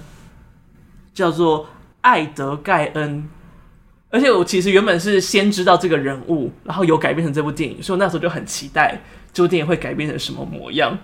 [1.13, 1.67] 叫做
[2.01, 3.29] 艾德盖恩。
[4.09, 8.99] 而且我其实原本是先知道这个人物，然后有改编成这部电影，所以我那时候就很期待
[9.33, 10.97] 这部电影会改编成什么模样。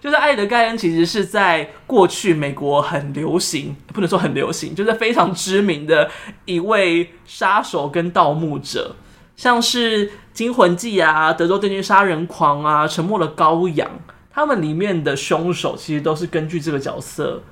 [0.00, 6.10] 就是艾德盖恩，其实是在过去美国很流行，不能说很流行，就是非常知名的
[6.46, 8.96] 一位杀手跟盗墓者，
[9.36, 13.86] 像是《惊魂记》啊，《德州电锯杀人狂》啊，《沉默的羔羊》，
[14.32, 17.42] 他们里面的凶手其实都是根据这个角色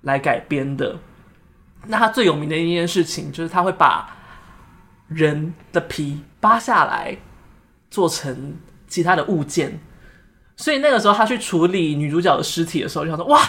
[0.00, 0.98] 来改编的。
[1.86, 4.08] 那他最有名的一件事情，就是他会把
[5.06, 7.16] 人的皮扒下来，
[7.90, 8.56] 做成
[8.88, 9.78] 其他的物件。
[10.56, 13.40] 所以那个时候，他去处理女主角的尸体的时候，就想说：“哇，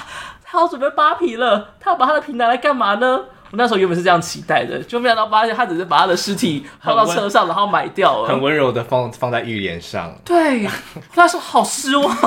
[0.44, 10.12] 他要准备扒皮了，他要把他的皮拿来干嘛呢？”我那时候原本是这样期待的，就没想到发现他只是把他的尸体放到车上，然后埋掉了，很温柔的放放在浴帘上。
[10.26, 10.68] 对，
[11.14, 12.18] 他说好失望，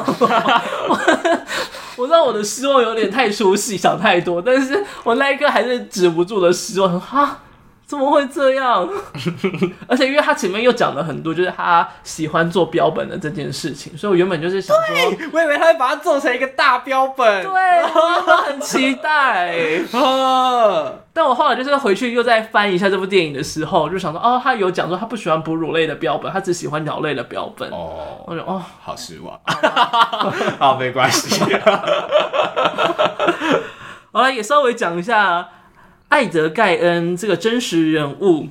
[1.96, 7.40] 我知道我的失望有点太出戏，想太多，但是我那一刻还是止不住的失望，哈。
[7.87, 8.88] 怎么会这样？
[9.87, 19.55] 而且因为他前面又讲了很多，就是他喜欢做标本的这件事情，所以我原本就是想说，我以为他会把它做成一个大标本，对，我很期待。
[21.14, 27.70] 但我后来就是回去又再翻一下这部电影的时候，就想说，哦，他有讲说他不喜欢哺乳类的标本，他只喜欢鸟类的标本。
[27.70, 29.38] 哦，我说哦，好失望。
[30.59, 31.40] 好， 没关系。
[34.12, 35.49] 好了，也稍微讲一下。
[36.09, 38.49] 艾德盖恩这个真实人物，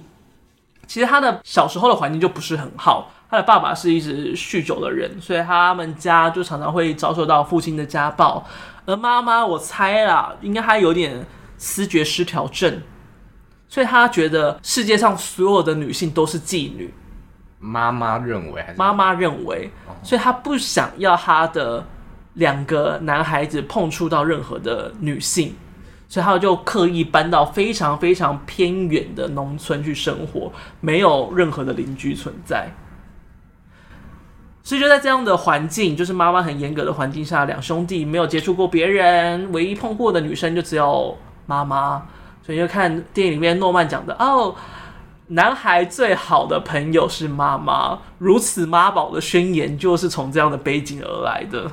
[0.87, 3.11] 其实他的小时候的环境就不是很好。
[3.29, 8.45] 他的爸爸是一直酗酒的人，所以他们家就常常会遭受到父亲的家暴。
[8.85, 11.25] 而妈妈，我猜啦，应该还有点
[11.57, 12.81] 思觉失调症，
[13.67, 16.93] 所以他觉得世界上所有的女性都是妓女。
[17.57, 19.71] 妈妈认为还是妈妈认为，
[20.03, 21.83] 所以他不想要他的
[22.33, 25.55] 两个男孩子碰触到任何的女性。
[26.15, 30.49] 所以他就刻意搬到非常非常偏远的农村去生活，
[30.79, 32.69] 没有任何的邻居存在。
[34.63, 42.05] 所以就在这样的环境，就是妈妈很严格的环境下，两兄弟没有接触过别人，唯一碰过的女生就只有妈妈。
[42.41, 44.55] 所以就看电影里面诺曼讲的哦，
[45.27, 51.69] 男孩最好的朋友是妈妈，如此妈宝的宣言就是从这样的背景而来的。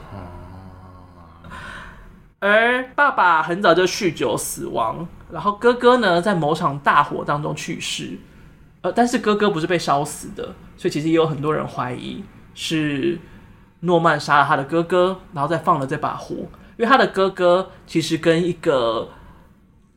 [2.45, 8.19] 而爸爸很早就酗酒死亡，然后哥哥呢，在某场大火当中去世，
[8.81, 13.21] 呃，但是哥哥不是被烧死的，所以其实也有很多人怀疑是
[13.79, 16.35] 诺曼杀了他的哥哥，然后再放了这把火，
[16.77, 19.11] 因为他的哥哥其实跟一个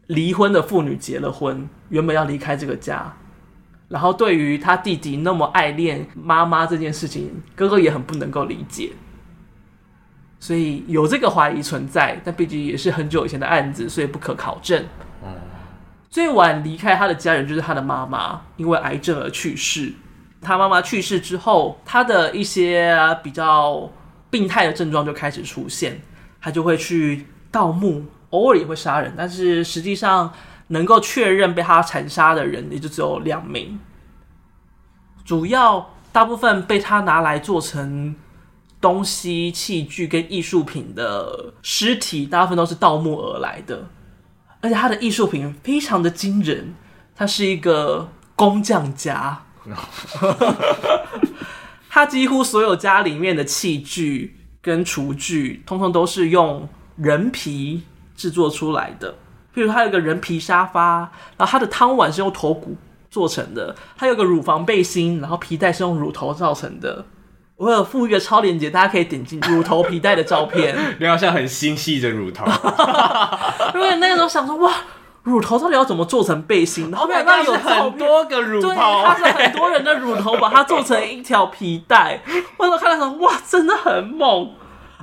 [0.05, 3.17] 离婚的妇女结了婚，原本要离开这个家，
[3.87, 8.91] 然后对于他弟弟那么爱恋妈妈这件事情，哥哥也很不能够理解。
[10.45, 14.85] 所以有这个怀疑存在，但毕竟也是很久以前的案子，所以不可考证。
[16.07, 19.91] 最晚离开他的家人就是他的妈妈，因为癌症而去世。
[20.43, 23.89] 他妈妈去世之后，他的一些比较
[24.29, 25.99] 病态的症状就开始出现，
[26.39, 30.31] 他就会去盗墓，偶尔也会杀人，但是实际上
[30.67, 33.79] 能够确认被他残杀的人也就只有两名，
[35.25, 38.15] 主要大部分被他拿来做成
[38.85, 43.87] 东西、器具跟艺术品的尸体，大部分都是盗墓而来的，
[44.61, 46.75] 而且他的艺术品非常的惊人，
[47.15, 49.41] 他是一个工匠家。
[51.89, 57.81] 他几乎所有家里面的器具跟厨具，通通都是用人皮
[58.15, 59.15] 制作出来的。
[59.55, 62.77] 譬如他有个人皮沙发，然后他的汤碗是用头骨
[63.09, 67.03] 做成的，他有个乳房背心，然后皮带是用乳头造成的。
[67.57, 72.45] 我有附一个超链接，大家可以点进乳头皮带的照片，你好像很心细的乳头。
[73.75, 74.71] 因为那个时候想说，哇。
[75.23, 76.95] 乳头到底要怎么做成背心？
[76.95, 82.21] 后面那有很多个乳头，它是很多人的乳头，把它做成一条皮带。
[82.57, 84.51] 我都看到说，哇，真的很猛！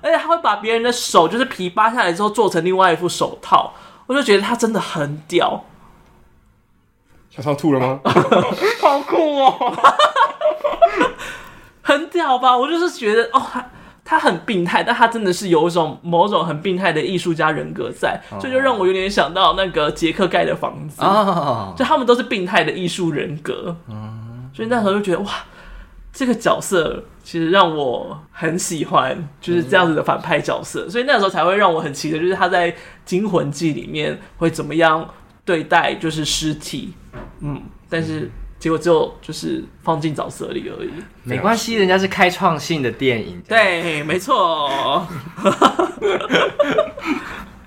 [0.01, 3.73] 而且他会把别人的手，就是皮扒下来之后，做成另外一副手套。
[4.07, 5.65] 我就觉得他真的很屌。
[7.29, 7.99] 小超吐了吗？
[8.81, 9.77] 好酷哦！
[11.83, 12.57] 很屌吧？
[12.57, 13.43] 我就是觉得，哦。
[14.05, 21.75] 他很病态，但他真的是有一种某种很病态的艺术家人格在，所以就让我有点想到那个杰克盖的房子，oh.
[21.77, 23.97] 就他们都是病态的艺术人格，oh.
[24.53, 25.31] 所以那时候就觉得哇，
[26.13, 32.73] 这个角色其实让我很喜欢，就是这样子的反派角色，所以那时候才会让我很期待，就是他在
[33.05, 35.09] 《惊魂记》里面会怎么样
[35.45, 36.93] 对待就是尸体，
[37.39, 38.29] 嗯，但是。
[38.63, 40.91] 结果就就是放进沼泽里而已，
[41.25, 43.43] 没关系，人家是开创性的电影。
[43.49, 44.69] 对，没错。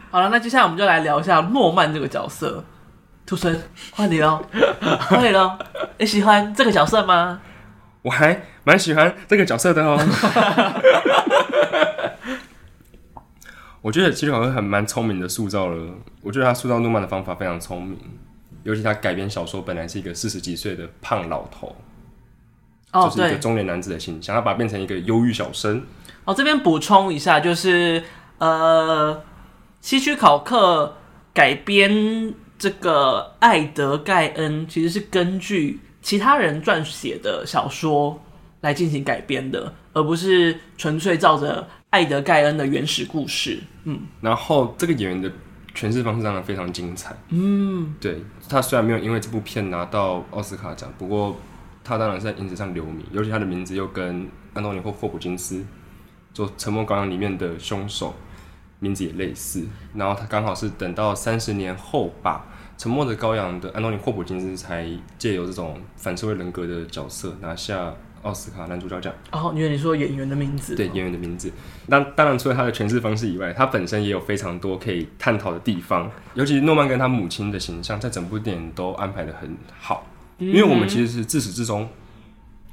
[0.09, 2.63] 好了，那接下来我们就来聊一下诺曼这个角色。
[3.25, 4.41] 兔孙，换你喽，
[5.01, 5.59] 换你喽。
[5.97, 7.41] 你喜欢这个角色吗？
[8.01, 9.99] 我还蛮喜欢这个角色的哦。
[13.81, 15.93] 我觉得其实好像很蛮聪明的塑造了。
[16.21, 17.99] 我觉得他塑造诺曼的方法非常聪明。
[18.65, 21.75] 尤其他改编小说本来是一个四十几岁的胖老头，
[22.91, 25.83] 哦，就是一个中年男子的形象，想要把它变成一个忧郁小生。
[26.23, 28.03] 哦，这边补充一下，就是
[28.39, 29.21] 呃，
[29.81, 30.97] 希区考克
[31.31, 38.19] 改编这个艾德盖恩，其实是根据其他人撰写的小说
[38.61, 43.61] 来进行改编的，而不是纯粹照着艾德盖恩的原始故事。
[43.83, 45.31] 嗯，然后这个演员的。
[45.77, 47.13] 诠释方式当然非常精彩。
[47.31, 51.35] 嗯，对，他虽然没有因为这部片拿到奥斯卡奖，不过
[51.83, 55.65] 他当然是在影子上留名，尤其他的名字又跟安东尼或霍普金斯
[56.33, 58.13] 做《沉默羔羊》里面的凶手
[58.79, 59.65] 名字也类似。
[59.93, 62.45] 然后他刚好是等到三十年后吧，
[62.81, 67.93] 《沉默的羔羊》的安东尼霍普金斯才借由这种反社会人格的角色拿下。
[68.25, 71.51] 奥斯卡男主角奖哦，因为你说演员的名字，对演员的名字。
[71.85, 76.09] 那当然，除了他的诠释方式以外，他本身也有非常多可以探讨的地方。
[76.33, 80.07] 尤其是诺曼跟他母亲的形象，在整部电影都安排的很好。
[80.39, 81.87] 嗯、因为我们其实是自始至终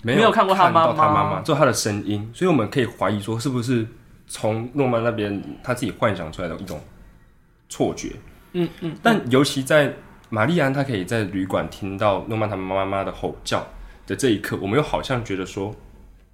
[0.01, 0.87] 没有看到他妈
[1.31, 3.87] 妈，就他的声音，所以我们可以怀疑说，是不是
[4.27, 6.81] 从诺曼那边他自己幻想出来的一种
[7.69, 8.12] 错觉？
[8.55, 8.97] 嗯嗯。
[9.03, 9.93] 但尤其在
[10.31, 13.62] 玛丽安，她可以在旅馆听到诺曼他们妈妈的吼叫。
[14.12, 15.75] 的这一刻，我们又好像觉得说，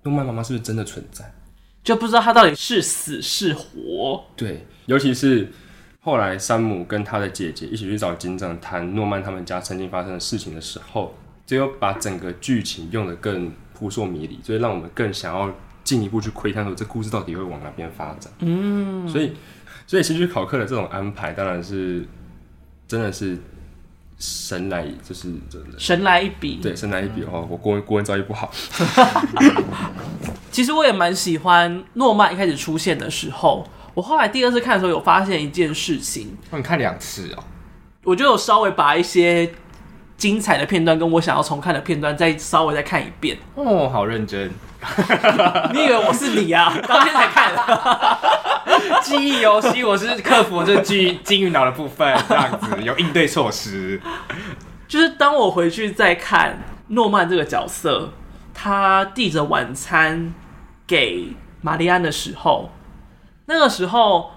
[0.02, 1.32] 诺曼妈妈是不是真的存在？
[1.84, 4.24] 就不知道她到底是死是活。
[4.34, 5.48] 对，尤其是
[6.00, 11.14] 后来山姆跟他的姐姐一起去找警长谈诺曼他们家曾经发生的事情的时候，
[11.46, 18.32] 就又把整个剧情用得更扑朔迷离，所以让我们更想要进一步去窥探说这故事到底会往哪边发展。
[18.40, 19.32] 嗯，所以，
[19.86, 22.04] 所以希区考克的这种安排，当然是
[22.88, 23.38] 真的是。
[24.18, 26.58] 神来就是真的，神来一笔。
[26.62, 28.50] 对，神来一笔的话，我国文国文造诣不好。
[30.50, 33.66] 其实我也蛮喜欢诺曼一开始出现的时候。
[33.94, 36.36] 我后来第二次看的时候，有发现一件事情。
[36.52, 37.44] 你看两次哦？
[38.04, 39.52] 我就有稍微把一些
[40.18, 43.38] 精彩的片段跟我想要重看的片段再稍微再看一遍。
[43.54, 44.50] 哦，好认真。
[45.72, 46.76] 你以为我是你啊？
[46.86, 47.54] 当天才看。
[49.02, 54.00] 记忆游戏，我是克服这记金鱼脑的部分，这样子有应对措施。
[54.88, 58.12] 就是当我回去再看诺曼这个角色，
[58.52, 60.34] 他递着晚餐
[60.86, 61.28] 给
[61.60, 62.70] 玛丽安的时候，
[63.46, 64.32] 那个时候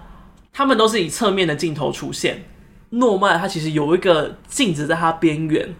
[0.53, 2.43] 他们都是以侧面的镜头出现。
[2.91, 5.75] 诺曼他其实有一个镜子在他边缘，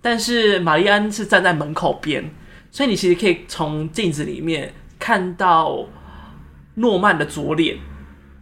[0.00, 2.34] 但是玛丽安是站在门口边。
[2.70, 5.84] 所以你其实可以从镜子里面看到
[6.76, 7.76] 诺曼的左脸，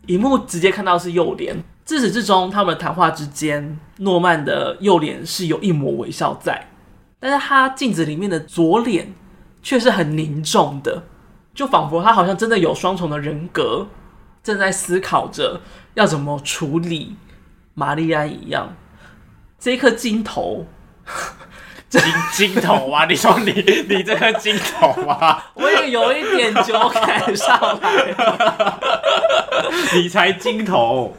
[0.06, 1.64] 荧幕直接看到是右脸。
[1.84, 6.68] 自始至终，他们的谈话之间，诺曼的右脸是有一抹微笑在，
[7.18, 9.12] 但是他镜子里面的左脸
[9.60, 11.02] 却是很凝重的，
[11.52, 13.88] 就仿佛他好像真的有双重的人格，
[14.44, 15.60] 正在思考着
[15.94, 17.16] 要怎么处理
[17.80, 18.76] 玛丽安一样。
[19.58, 20.66] 这一颗金头，
[21.88, 22.02] 金
[22.34, 23.06] 金头啊！
[23.06, 23.52] 你说你
[23.88, 28.80] 你这颗金头啊，我也有一点酒感上来了。
[29.94, 31.16] 你才金头，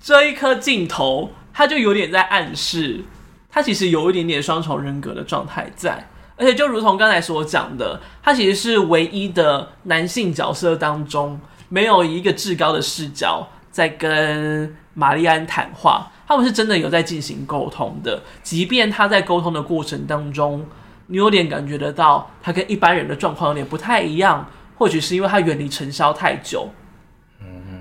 [0.00, 3.04] 这一颗镜头，它就有点在暗示，
[3.50, 20.66] 他其实有一点点双重人格的状态在，而且就如同刚才所讲的，他其实是唯一的男性角色当中，没有一个至高的视角在跟玛丽安谈话，他们是真的有在进行沟通的，即便他在沟通的过程当中，
[21.06, 26.68] 你有点感觉得到他跟一般人的状况有点不太一样，或许是因为他远离尘嚣太久。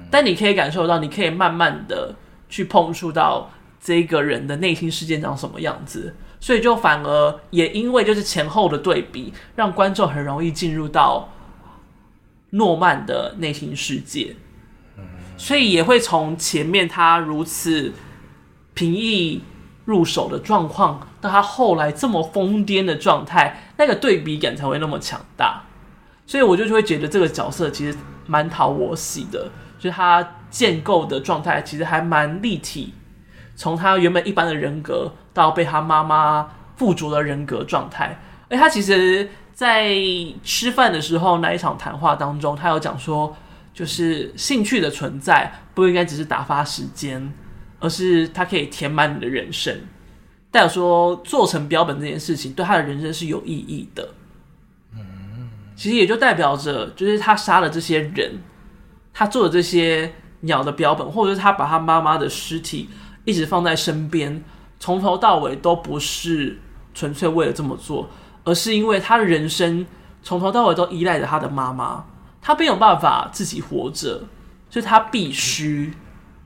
[0.09, 2.13] 但你可以感受到，你可以慢慢的
[2.49, 3.49] 去碰触到
[3.81, 11.29] 这个人的内心世界长什么样子，所以就反而也因为就是前后的对比，让观众很容易进入到
[12.49, 14.35] 诺曼的内心世界，
[15.37, 17.93] 所以也会从前面他如此
[18.73, 19.41] 平易
[19.85, 25.63] 入手的状况，到他后来这么疯癫的状态，那个对比感才会那么强大，
[26.25, 29.49] 所以我就会觉得这个角色其实蛮讨我喜的。
[29.79, 32.93] 就是他建构的状态其实还蛮立体，
[33.55, 38.19] 从他原本一般的人格到被他妈妈附着的人格状态。
[38.47, 39.95] 而他其实，在
[40.43, 43.35] 吃饭的时候那一场谈话当中，他有讲说，
[43.73, 47.33] 就是兴趣的存在不应该只是打发时间，
[47.79, 49.75] 而是他可以填满你的人生。
[50.51, 54.09] 代表说，做成标本这件事情对他的人生是有意义的。
[54.93, 58.33] 嗯，其实也就代表着，就是他杀了这些人。
[59.13, 62.89] 他做的这些鸟的标本，或者是他把他妈妈的尸体
[63.25, 64.41] 一直放在身边，
[64.79, 66.57] 从头到尾都不是
[66.93, 68.09] 纯粹为了这么做，
[68.45, 69.85] 而是因为他的人生
[70.23, 72.05] 从头到尾都依赖着他的妈妈，
[72.41, 74.23] 他没有办法自己活着，
[74.69, 75.93] 所以他必须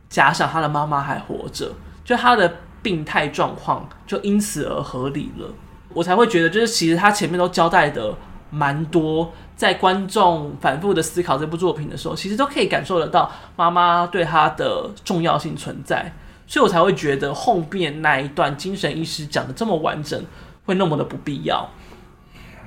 [0.10, 1.72] 加上他的妈妈还活着，
[2.04, 5.48] 就他的病态状况就因此而合理了，
[5.94, 8.14] 我才会觉得，就是其实他前面都交代的
[8.50, 9.32] 蛮多。
[9.56, 16.12] 在观众反复的思考这部作品的时候，其实都可以感受得到妈妈对他的重要性存在，
[16.46, 20.22] 所以我才会觉得后面那一段精神医师讲的这么完整，
[20.66, 21.70] 会那么的不必要。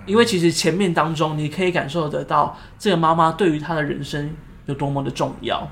[0.09, 4.35] 因为其实前面当中你可以感受得到这个妈妈对于她的人生
[4.67, 5.71] 有多么的重要。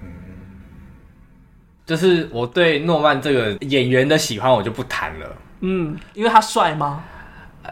[0.00, 0.08] 嗯，
[1.84, 5.36] 就是我对诺曼这个演员的喜欢，我就不谈了。
[5.60, 7.04] 嗯，因为他帅吗？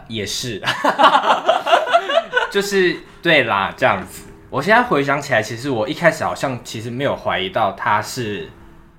[0.07, 0.61] 也是。
[2.51, 4.25] 就是对啦，这样子。
[4.49, 8.49] 我现在回想起来，其实我一开始好像其实没有怀疑到他是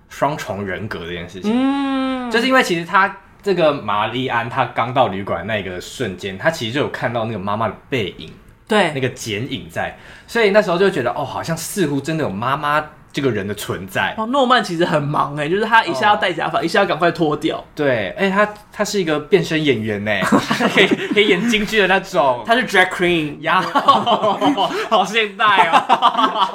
[0.09, 1.53] 双重人格这件事情。
[1.53, 8.32] 嗯，就是因为其实他这个玛丽安，她刚到旅馆那个瞬间，她其实就有看到那个妈妈的背影，
[8.68, 12.84] 对，那个剪影在，所以那时候就觉得，哦，好像似乎真的有妈妈。
[13.12, 17.61] 这个人的存在哦，诺曼其实很忙哎，就是他一下要戴假发，哦、一下要赶快脱掉。
[17.74, 20.12] 对，哎，他他是一个变身演员呢，
[20.72, 22.45] 可以可以演京剧的那种。
[22.47, 23.61] 他是 drag queen 呀，
[24.88, 26.49] 好现代哦。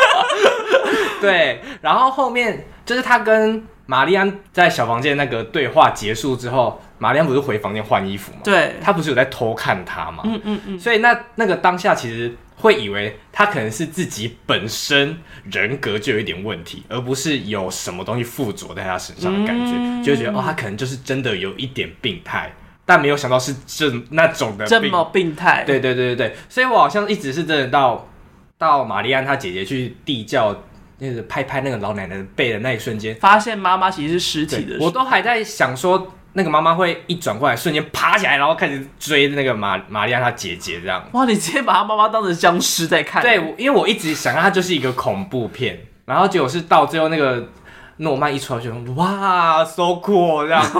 [1.20, 8.38] 对，然后后面就是他跟玛丽安在小房间那个对话结束之后，玛丽安不是回房间换衣服吗？
[8.44, 10.22] 对，她不是有在偷看他吗？
[10.26, 10.78] 嗯嗯嗯。
[10.78, 12.34] 所以那那个当下其实。
[12.56, 15.18] 会以为他可能是自己本身
[15.50, 22.54] 人格就有一点问题，而不是有什么东西附着在他身上的感觉，嗯、就觉得哦，他可能就是真的有一点病态，
[22.86, 25.64] 但没有想到是这那种的这么病态。
[25.66, 28.08] 对对对对对，所以我好像一直是真的到
[28.56, 30.56] 到玛丽安她姐姐去地窖，
[30.98, 36.12] 那个拍拍那个老奶奶的背的那一瞬间，发现妈妈其实是尸体的，我都还在想说。
[36.36, 41.00] 那个妈妈会一转过来，瞬间爬起来，然后开始追那个玛玛丽亚她姐姐这样。
[41.12, 43.22] 哇，你直接把她妈妈当成僵尸在看。
[43.22, 47.50] 对，因为我一直想它就是一个恐怖片，然后结果是到最后那个
[47.98, 50.76] 诺曼一出来就哇，so cool 这样子，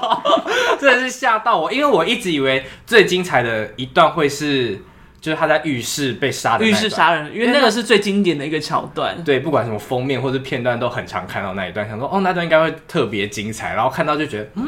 [0.80, 4.80] 真的是吓到我，因为我一直以为最精彩的一段会是。
[5.20, 9.16] 就是他在浴室被杀的浴室杀人，因为那个是最经典的一个桥段。
[9.24, 14.66] 对，不管什么封面或者片段都很常看到那一段，想说哦，那段应该会特别精彩，然后看到就觉得嗯，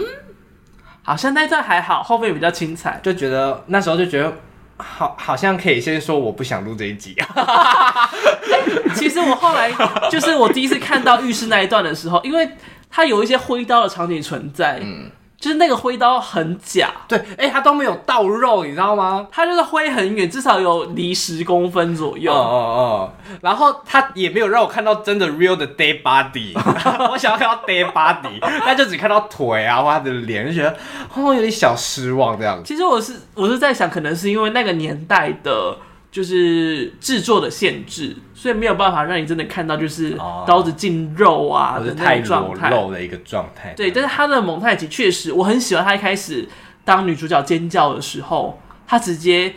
[1.02, 4.32] 好像那段还好，后面比较精彩，就觉得那时候就觉得
[4.78, 8.10] 好，好像可以先说我不想录这一集啊。
[8.94, 9.72] 其实我后来
[10.10, 12.48] 就是我第一次看到浴室那一段的时候，因为
[12.90, 15.10] 它有一些挥刀的场景存在，嗯，
[15.40, 19.28] 就是那个挥刀很假，对，哎、欸，他都没有到肉，你知道吗？
[19.30, 22.32] 他就是挥很远，至少有离十公分左右。
[22.32, 26.52] 哦哦哦，然后他也没有让我看到真的 real 的 dead body，
[27.12, 30.76] 我想要看到 dead body， 但就只看到腿啊，或他的脸，就觉得
[31.14, 32.64] 哦有点小失望这样子。
[32.64, 35.76] 其实我是我是在想，可能是因为那个年代的。
[36.10, 43.74] 就是制作的限制，所以没有办法让你真的看到，就是刀子进肉啊的那种状态，太裸露的一个状态。
[43.76, 46.48] 对，但是他的蒙太奇确实，我很喜欢他一开始
[46.84, 49.54] 当女主角尖叫的时候，他直接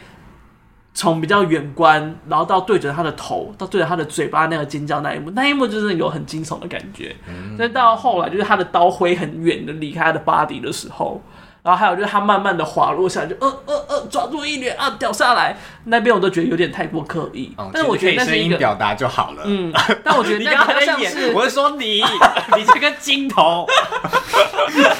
[0.93, 7.15] 从比较远观，然后到对着他的头，到对着他的嘴巴那个尖叫那一幕，那一幕就是有很惊悚的感觉。
[7.29, 11.21] 嗯，再到后来，就是他的刀挥很远的离开他的 body 的时候。
[11.63, 15.55] 然后还有就是他慢慢的滑落下来，就呃呃呃抓住一点啊掉下来，
[15.85, 17.53] 那边我都觉得有点太过刻意。
[17.57, 19.43] 嗯、但是我觉得那是一个声音表达就好了。
[19.45, 19.71] 嗯，
[20.03, 22.01] 但我觉得 那个像是，我是说你，
[22.57, 23.67] 你这个镜头，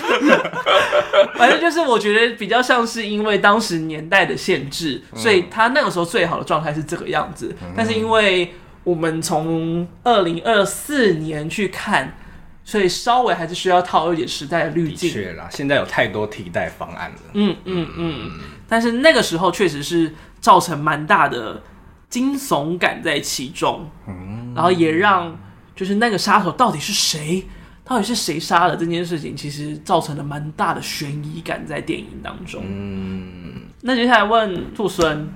[1.36, 7.55] 反正就是我觉得比较像是因为当时年代的限制，所以他那个时候最好的状态是这个样子。
[7.64, 8.53] 嗯、但是因为
[8.84, 12.16] 我们从二零二四年去看。
[12.64, 15.09] 所以稍微还是需要套一点时代的滤镜。
[15.09, 17.18] 的确啦，现在有太多替代方案了。
[17.34, 18.32] 嗯嗯嗯。
[18.68, 21.62] 但是那个时候确实是造成蛮大的
[22.07, 23.89] 惊悚感在其中。
[24.07, 24.53] 嗯。
[24.55, 25.38] 然后也让
[25.76, 27.43] 就是那个杀手到底是谁，
[27.84, 32.64] 到底是谁杀的这件事情，其实造成了蛮大的悬疑感在电影当中。
[32.64, 33.64] 嗯。
[33.82, 35.28] 那接下来问兔孙，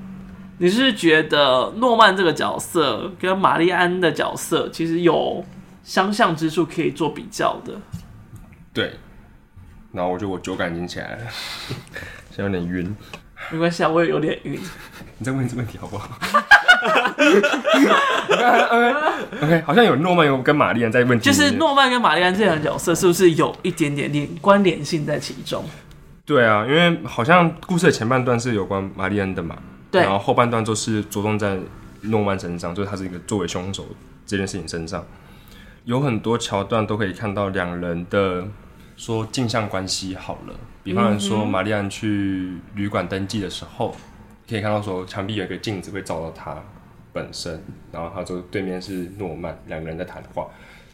[0.60, 5.44] 你是觉得诺曼这个角色跟玛丽安的角色其实有？
[5.86, 7.80] 相像之处可以做比较的，
[8.74, 8.96] 对。
[9.94, 11.20] 然后我觉得我酒感已经起来了，
[12.30, 12.94] 现在有点晕。
[13.52, 14.60] 没关系啊，我也有点晕。
[15.18, 16.10] 你再问这问题好不好？
[18.28, 18.94] OK
[19.42, 25.64] OK，好像有诺曼有跟玛丽安在问题，就是诺曼跟玛丽安这两个角色是不是有一点点连关联性在其中？
[26.26, 29.56] 对啊，因为好像故事的前半段是有关玛丽安的嘛，
[29.92, 31.58] 对，然后后半段就是着重在
[32.02, 33.86] 诺曼身上，就是他是一个作为凶手
[34.26, 35.06] 这件事情身上。
[35.86, 38.44] 有很多桥段都可以看到两人的
[38.98, 43.96] 说镜像关系好了，比方说玛丽安去旅馆登记的时候，
[44.50, 46.58] 可以看到说墙壁有一个镜子会照到他
[47.14, 47.62] 本身，
[47.92, 50.48] 然后他就对面是诺曼，两个人在谈话，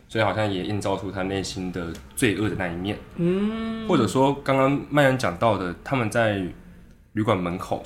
[0.10, 2.98] 所以好像也映照出他内心的罪恶的那一面。
[3.16, 6.44] 嗯，或者说刚刚麦恩讲到的，他们在
[7.14, 7.82] 旅馆门口，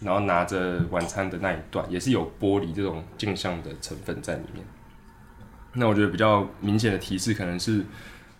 [0.00, 4.62] 然后拿着晚餐的那一段，也是有玻璃这种镜像的成分在里面。
[5.74, 7.84] 那我觉得比较明显的提示可能是，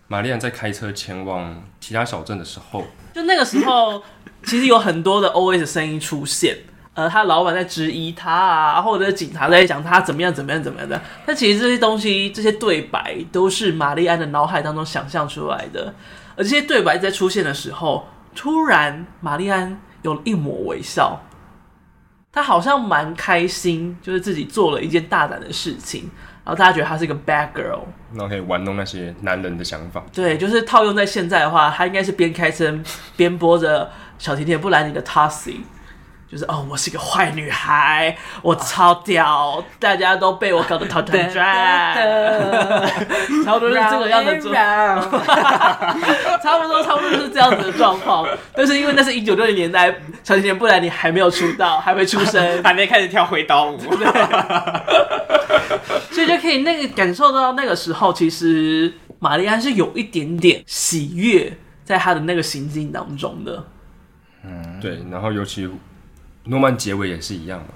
[0.08, 4.02] 玛丽安在开车前往其他小镇的时候，就那个时候，
[4.44, 6.58] 其实有很多的 OS 声音出现，
[6.94, 11.00] 呃，他老板在质疑他啊，或者警察在讲他怎么样怎么样怎么样的。
[11.24, 15.94] 但其实这些东西，这些对白都是玛丽安的脑海当中想象出来的。
[16.36, 21.22] 而这些对白在出现的时候，突然玛丽安有一抹微笑，
[22.32, 26.10] 她好像蛮开心，就是自己做了一件大胆的事情。
[26.44, 30.02] 然后大家觉得她是一个 bad girl，然后可以玩弄那些男人的想法。
[30.12, 32.76] 对，就是套用在现在的话，她应该是边开车
[33.16, 35.60] 边播着小甜甜布兰妮的 Toxic，
[36.32, 41.94] 就是哦，我是一个坏女孩，我超屌，大家都被我搞得团团 转，
[43.44, 44.54] 差不多是这个样的状，
[46.42, 48.26] 差不多差不多是这样子的状况。
[48.54, 49.90] 但是因为那是一九六零年代，
[50.24, 53.78] 小甜甜布兰妮还没有出道，还没出生，还没开始跳回刀舞。
[56.10, 61.54] 所以就可以那个感受到那个时候，其实玛丽安是有一点点喜悦
[61.84, 63.62] 在她的那个行径当中的。
[64.44, 64.98] 嗯，对。
[65.10, 65.68] 然后尤其
[66.44, 67.68] 诺曼结尾也是一样嘛，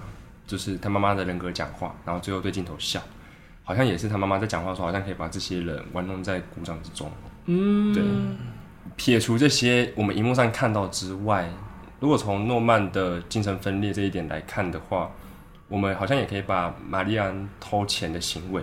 [0.47, 3.03] 就是他妈妈的人格讲话，然后最后对镜头笑，
[3.65, 7.11] 好像也是他妈妈在讲话的时候，好像可以把这些人玩弄在鼓掌之中。
[7.47, 8.03] 嗯，对。
[8.97, 11.51] 撇除这些我们荧幕上看到之外，
[12.01, 15.11] 如果从诺曼的精神分裂这一点来看的话。
[15.69, 18.63] 我们好像也可以把玛丽安偷钱的行为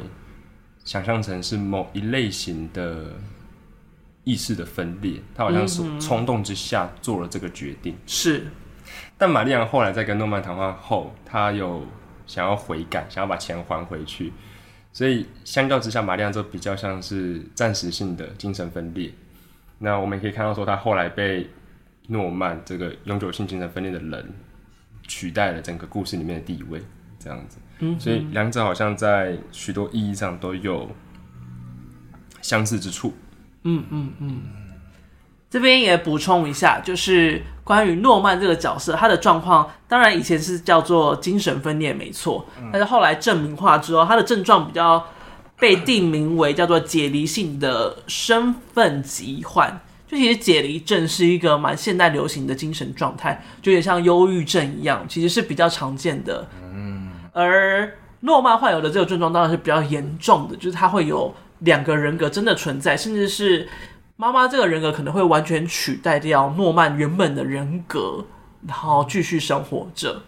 [0.85, 3.11] 想象成是某一类型的
[4.23, 7.93] 意识的分裂，他好像是冲动之下做了这个决定。
[8.07, 8.47] 是，
[9.23, 11.87] 但玛丽安后来在跟诺曼谈话后，他有
[12.27, 14.33] 想要悔改，想要把钱还回去，
[14.91, 19.13] 所以相较之下，玛丽安就比较像是暂时性的精神分裂。
[19.79, 21.49] 那我们也可以看到说，他后来被
[22.07, 24.33] 诺曼这个永久性精神分裂的人。
[25.05, 26.81] 取代了整个故事里面的地位，
[27.17, 30.89] 这样子，嗯，所以两者好像在许多意义上都有
[32.41, 33.13] 相似之处。
[33.63, 34.41] 嗯嗯嗯。
[35.53, 45.05] 这边也补充一下，就是关于诺曼这个角色，他的状况，当然以前是叫做精神分裂，没错，但是后来证明化之后，他的症状比较
[45.59, 49.79] 被定名为叫做解离性的身份疾患。
[50.07, 56.47] 就其实解离症是一个蛮现代流行的精神状态，就有点像忧郁症一样，其实是比较常见的。
[56.63, 63.69] 嗯，而诺曼患有的这个症状当然是比较严重的，就是他会有两个人格真的存在，甚至是
[64.15, 68.25] 妈妈这个人格可能会完全取代掉诺曼原本的人格，
[68.67, 70.21] 然后继续生活着。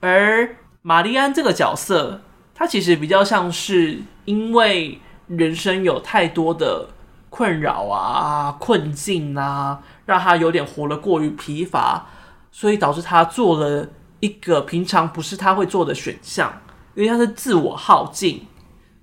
[0.00, 2.20] 而玛丽安这个角色，
[2.54, 6.88] 她其实比较像是因为人生有太多的
[7.30, 12.06] 困扰啊、困境啊，让她有点活得过于疲乏，
[12.50, 13.88] 所以导致她做了
[14.20, 16.60] 一个平常不是她会做的选项。
[16.94, 18.46] 因为它是自我耗尽，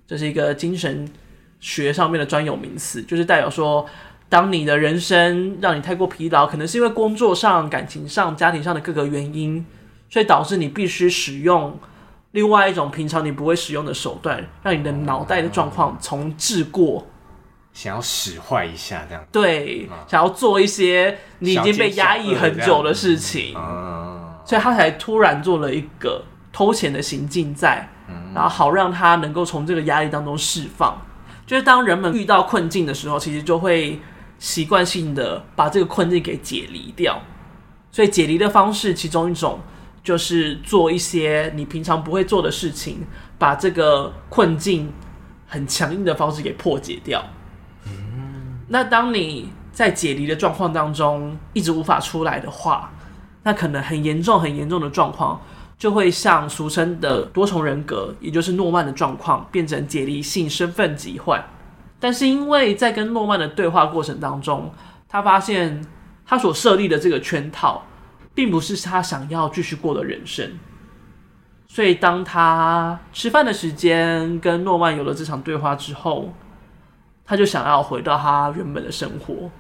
[0.06, 1.10] 这是一个精神
[1.60, 3.84] 学上面的专有名词，就是代表说，
[4.30, 9.66] 当你的人生让你太过疲劳，可能是因为工作上、感情上、家庭上的各个原因，
[10.10, 11.78] 所以导致你必须使用
[12.32, 17.08] 另外一种平常你不会使用的手段，让你的脑袋的状况重置过，
[17.74, 23.54] 想要使坏一下这样，对，想要做一些你已经被压抑很久的事情，
[24.46, 26.24] 所以他才突然做了一个。
[26.52, 27.88] 偷钱的行径在，
[28.34, 31.00] 然后好让他能够从这个压力当中释放。
[31.46, 34.00] 就是当人们遇到困境的时候，其实就会
[34.40, 37.22] 习惯性的把这个困境给解离掉。
[37.92, 39.60] 所以解离的方式，其中一种
[40.04, 43.06] 就是做一些你平常不会做的事情，
[43.38, 44.92] 把这个困境
[45.48, 47.24] 很强硬的方式给破解掉。
[48.70, 52.92] 那当你在解离的状况当中一直无法出来的话，
[53.44, 55.40] 那可能很严重、很严重的状况。
[55.80, 61.42] 就会像俗称的多重人格，也就是诺曼的状况，变成解离性身份疾患。
[62.00, 64.72] 但是因为在跟诺曼的对话过程当中，
[65.08, 65.86] 他发现
[66.26, 67.84] 他所设立的这个圈套，
[68.34, 70.58] 并不是他想要继续过的人生。
[71.68, 76.34] 所以当他吃饭的时间跟诺曼有了这场对话之后，
[77.26, 79.52] 他就想要回到他原本的生活。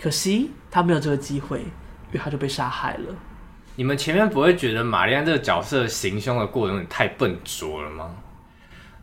[0.00, 3.14] 可惜他没有这个机会，因为他就被杀害了。
[3.74, 8.14] 你们前面不会觉得玛丽安这个角色行凶的过程太笨拙了吗？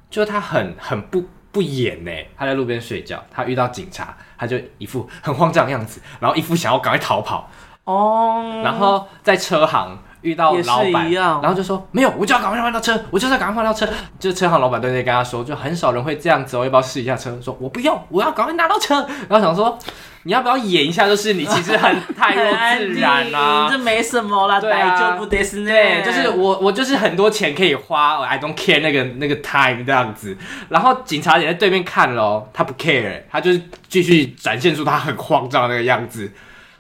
[0.10, 7.50] 就他很很不不演呢，他在路边睡觉，他遇到警察，他就一副很慌张的样子，然后一副想要赶快逃跑
[7.86, 9.98] 哦，然后在车行。
[10.22, 13.88] 遇到老板，然后就说没有，我就要赶快换到车，我就是要赶快换到车。
[14.20, 17.40] 就车行老板对那跟他说，就很少人会这样子，我要不要试一下车？
[17.42, 18.96] 说我不用，我要赶快拿到车。
[19.30, 19.80] 然后想说，
[20.24, 21.08] 你要不要演一下？
[21.08, 22.44] 就是你其实很太过
[22.78, 30.38] 自然啦，这没什么啦，对啊，就不得是那，就是我我就是很多钱可以花，I don't care 那个那个 time 这样子。
[30.70, 36.32] 然后警察也在对面看喽，他不 care，他就是继续展现出他很慌张那个样子。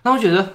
[0.03, 0.53] 那我觉得。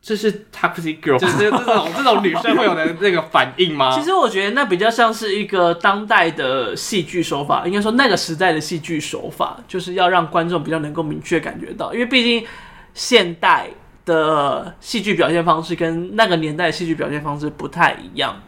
[0.00, 3.90] 这是 Toxic Girl，就是这种这种女生会有的那个反应吗？
[3.98, 12.46] 其实我觉得那比较像是一个当代的戏剧手法，应该说那个时代的戏剧手法，就是要让观众比较能够明确感觉到，因为毕竟
[12.94, 13.68] 现代
[14.06, 18.40] 的戏剧表现方式跟那个年代的戏剧表现方式不太一样，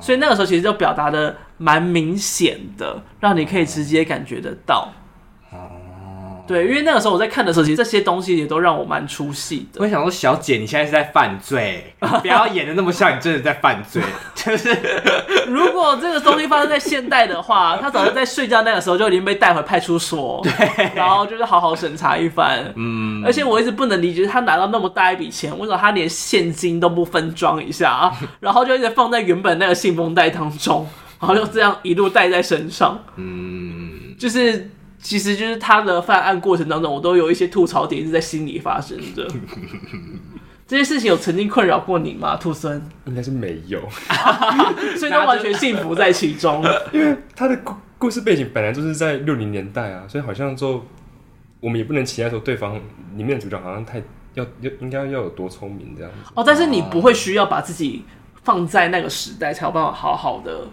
[0.00, 4.92] 所以那个时候其实就表达的蛮明显的，让你可以直接感觉得到。
[6.46, 9.80] 对，因为那个时候我在看的时候，其实这些东西也都让我蛮出戏的。
[9.80, 14.02] 我想说，小姐，你现在是在犯罪， 不要演的那么像你真的在犯罪。
[14.34, 14.76] 就是
[15.48, 22.72] 如果这个东西发生在现代的话，他早就在睡觉那个时候就已经被带回派出所， 对，然后就是好好审查一番。
[22.76, 30.86] 嗯，而且我一直不能理解，他拿到那么大一笔钱，为什么他连现金都不分装一下， 然后就一直放在原本那个信封袋当中，
[31.18, 33.02] 然后就这样一路带在身上。
[33.16, 34.70] 嗯，就是。
[35.00, 39.28] 其实就是他的犯案过程当中，我都有一些吐槽点是在心里发生的。
[40.66, 42.82] 这些事情有曾经困扰过你吗，兔孙？
[43.04, 43.80] 应该是没有，
[44.98, 46.64] 所以他完全幸福在其中。
[46.92, 50.84] 因为他的故故事背景本来就是在六零年代啊，所以好像就
[51.60, 52.74] 我们也不能期待说对方
[53.14, 54.02] 里面的主角好像太
[54.34, 56.32] 要要应该要有多聪明这样子。
[56.34, 58.04] 哦，但是你不会需要把自己
[58.42, 60.66] 放在那个时代才有办法好好的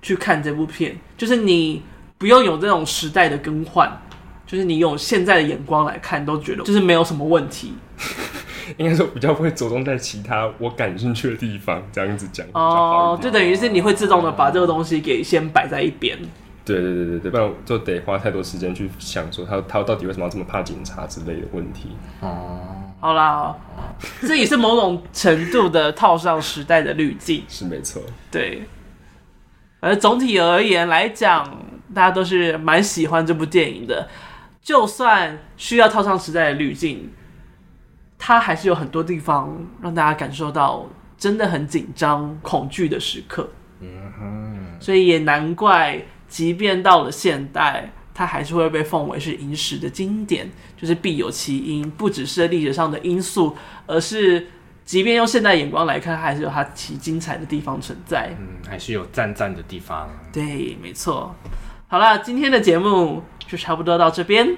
[0.00, 1.82] 去看这部片，就是你。
[2.24, 3.86] 不用有这种时代的更换，
[4.46, 7.74] 就是你用现在的眼光来看，都觉得就是没有什么问题。
[8.78, 16.18] 应该说比较会着重在其他我感兴趣的地方，这样子讲哦，就等于是你会自动的把这个东西给先摆在一边。
[16.64, 21.90] 对对对对对，不然就得花太多时间去想说他他到底为什么要这么怕警察之类的问题。
[22.22, 22.58] 哦，
[23.00, 23.54] 好啦，
[24.22, 28.00] 这也是某种程度的套上时代的滤镜， 是没错。
[28.30, 28.62] 对，
[29.80, 31.58] 而总体而言来讲。
[31.94, 34.08] 大家都是蛮喜欢这部电影的，
[34.60, 37.12] 就算需要套上时代的滤镜，
[38.18, 40.86] 它还是有很多地方让大家感受到
[41.16, 43.48] 真的很紧张、恐惧的时刻。
[43.80, 54.46] 嗯哼，所以也难怪，即便到了现代，它还是会被奉为是影史的经典，就是必有其因，不只是历史上的因素，而是
[54.84, 58.34] 即便用现代眼光来看，还是有它其精彩的地方存在。
[58.38, 60.08] 嗯，还是有赞赞的地方。
[60.32, 61.34] 对，没错。
[61.94, 64.56] 好了，今天的节目就差不多到这边。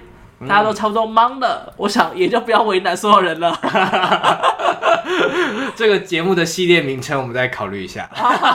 [0.48, 3.54] 大家都差不多忙了，嗯、我想也就不要为难所有人了。
[5.76, 8.08] 这个节目的系列名称我们再考虑一下。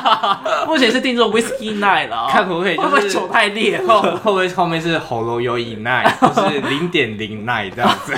[0.66, 2.78] 目前是定做 Whisky Night 了，看可不可以？
[2.78, 3.80] 会不会酒太烈？
[3.86, 8.16] 后 会不会后面是喉咙有以奈，就是零点零 night 这样子？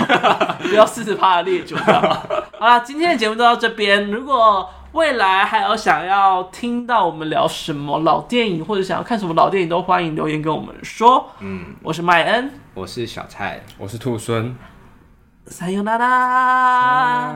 [0.69, 1.75] 不要四十趴的烈酒。
[1.75, 4.09] 好了，今天的节目就到这边。
[4.09, 11.30] 如果未来还有想要听到我们聊什么老电影，或者想要看什么老电影，都欢迎留言跟我们说。
[11.40, 14.54] 嗯，我是麦恩，我是小蔡，我是兔猻。
[15.46, 17.34] さよなら。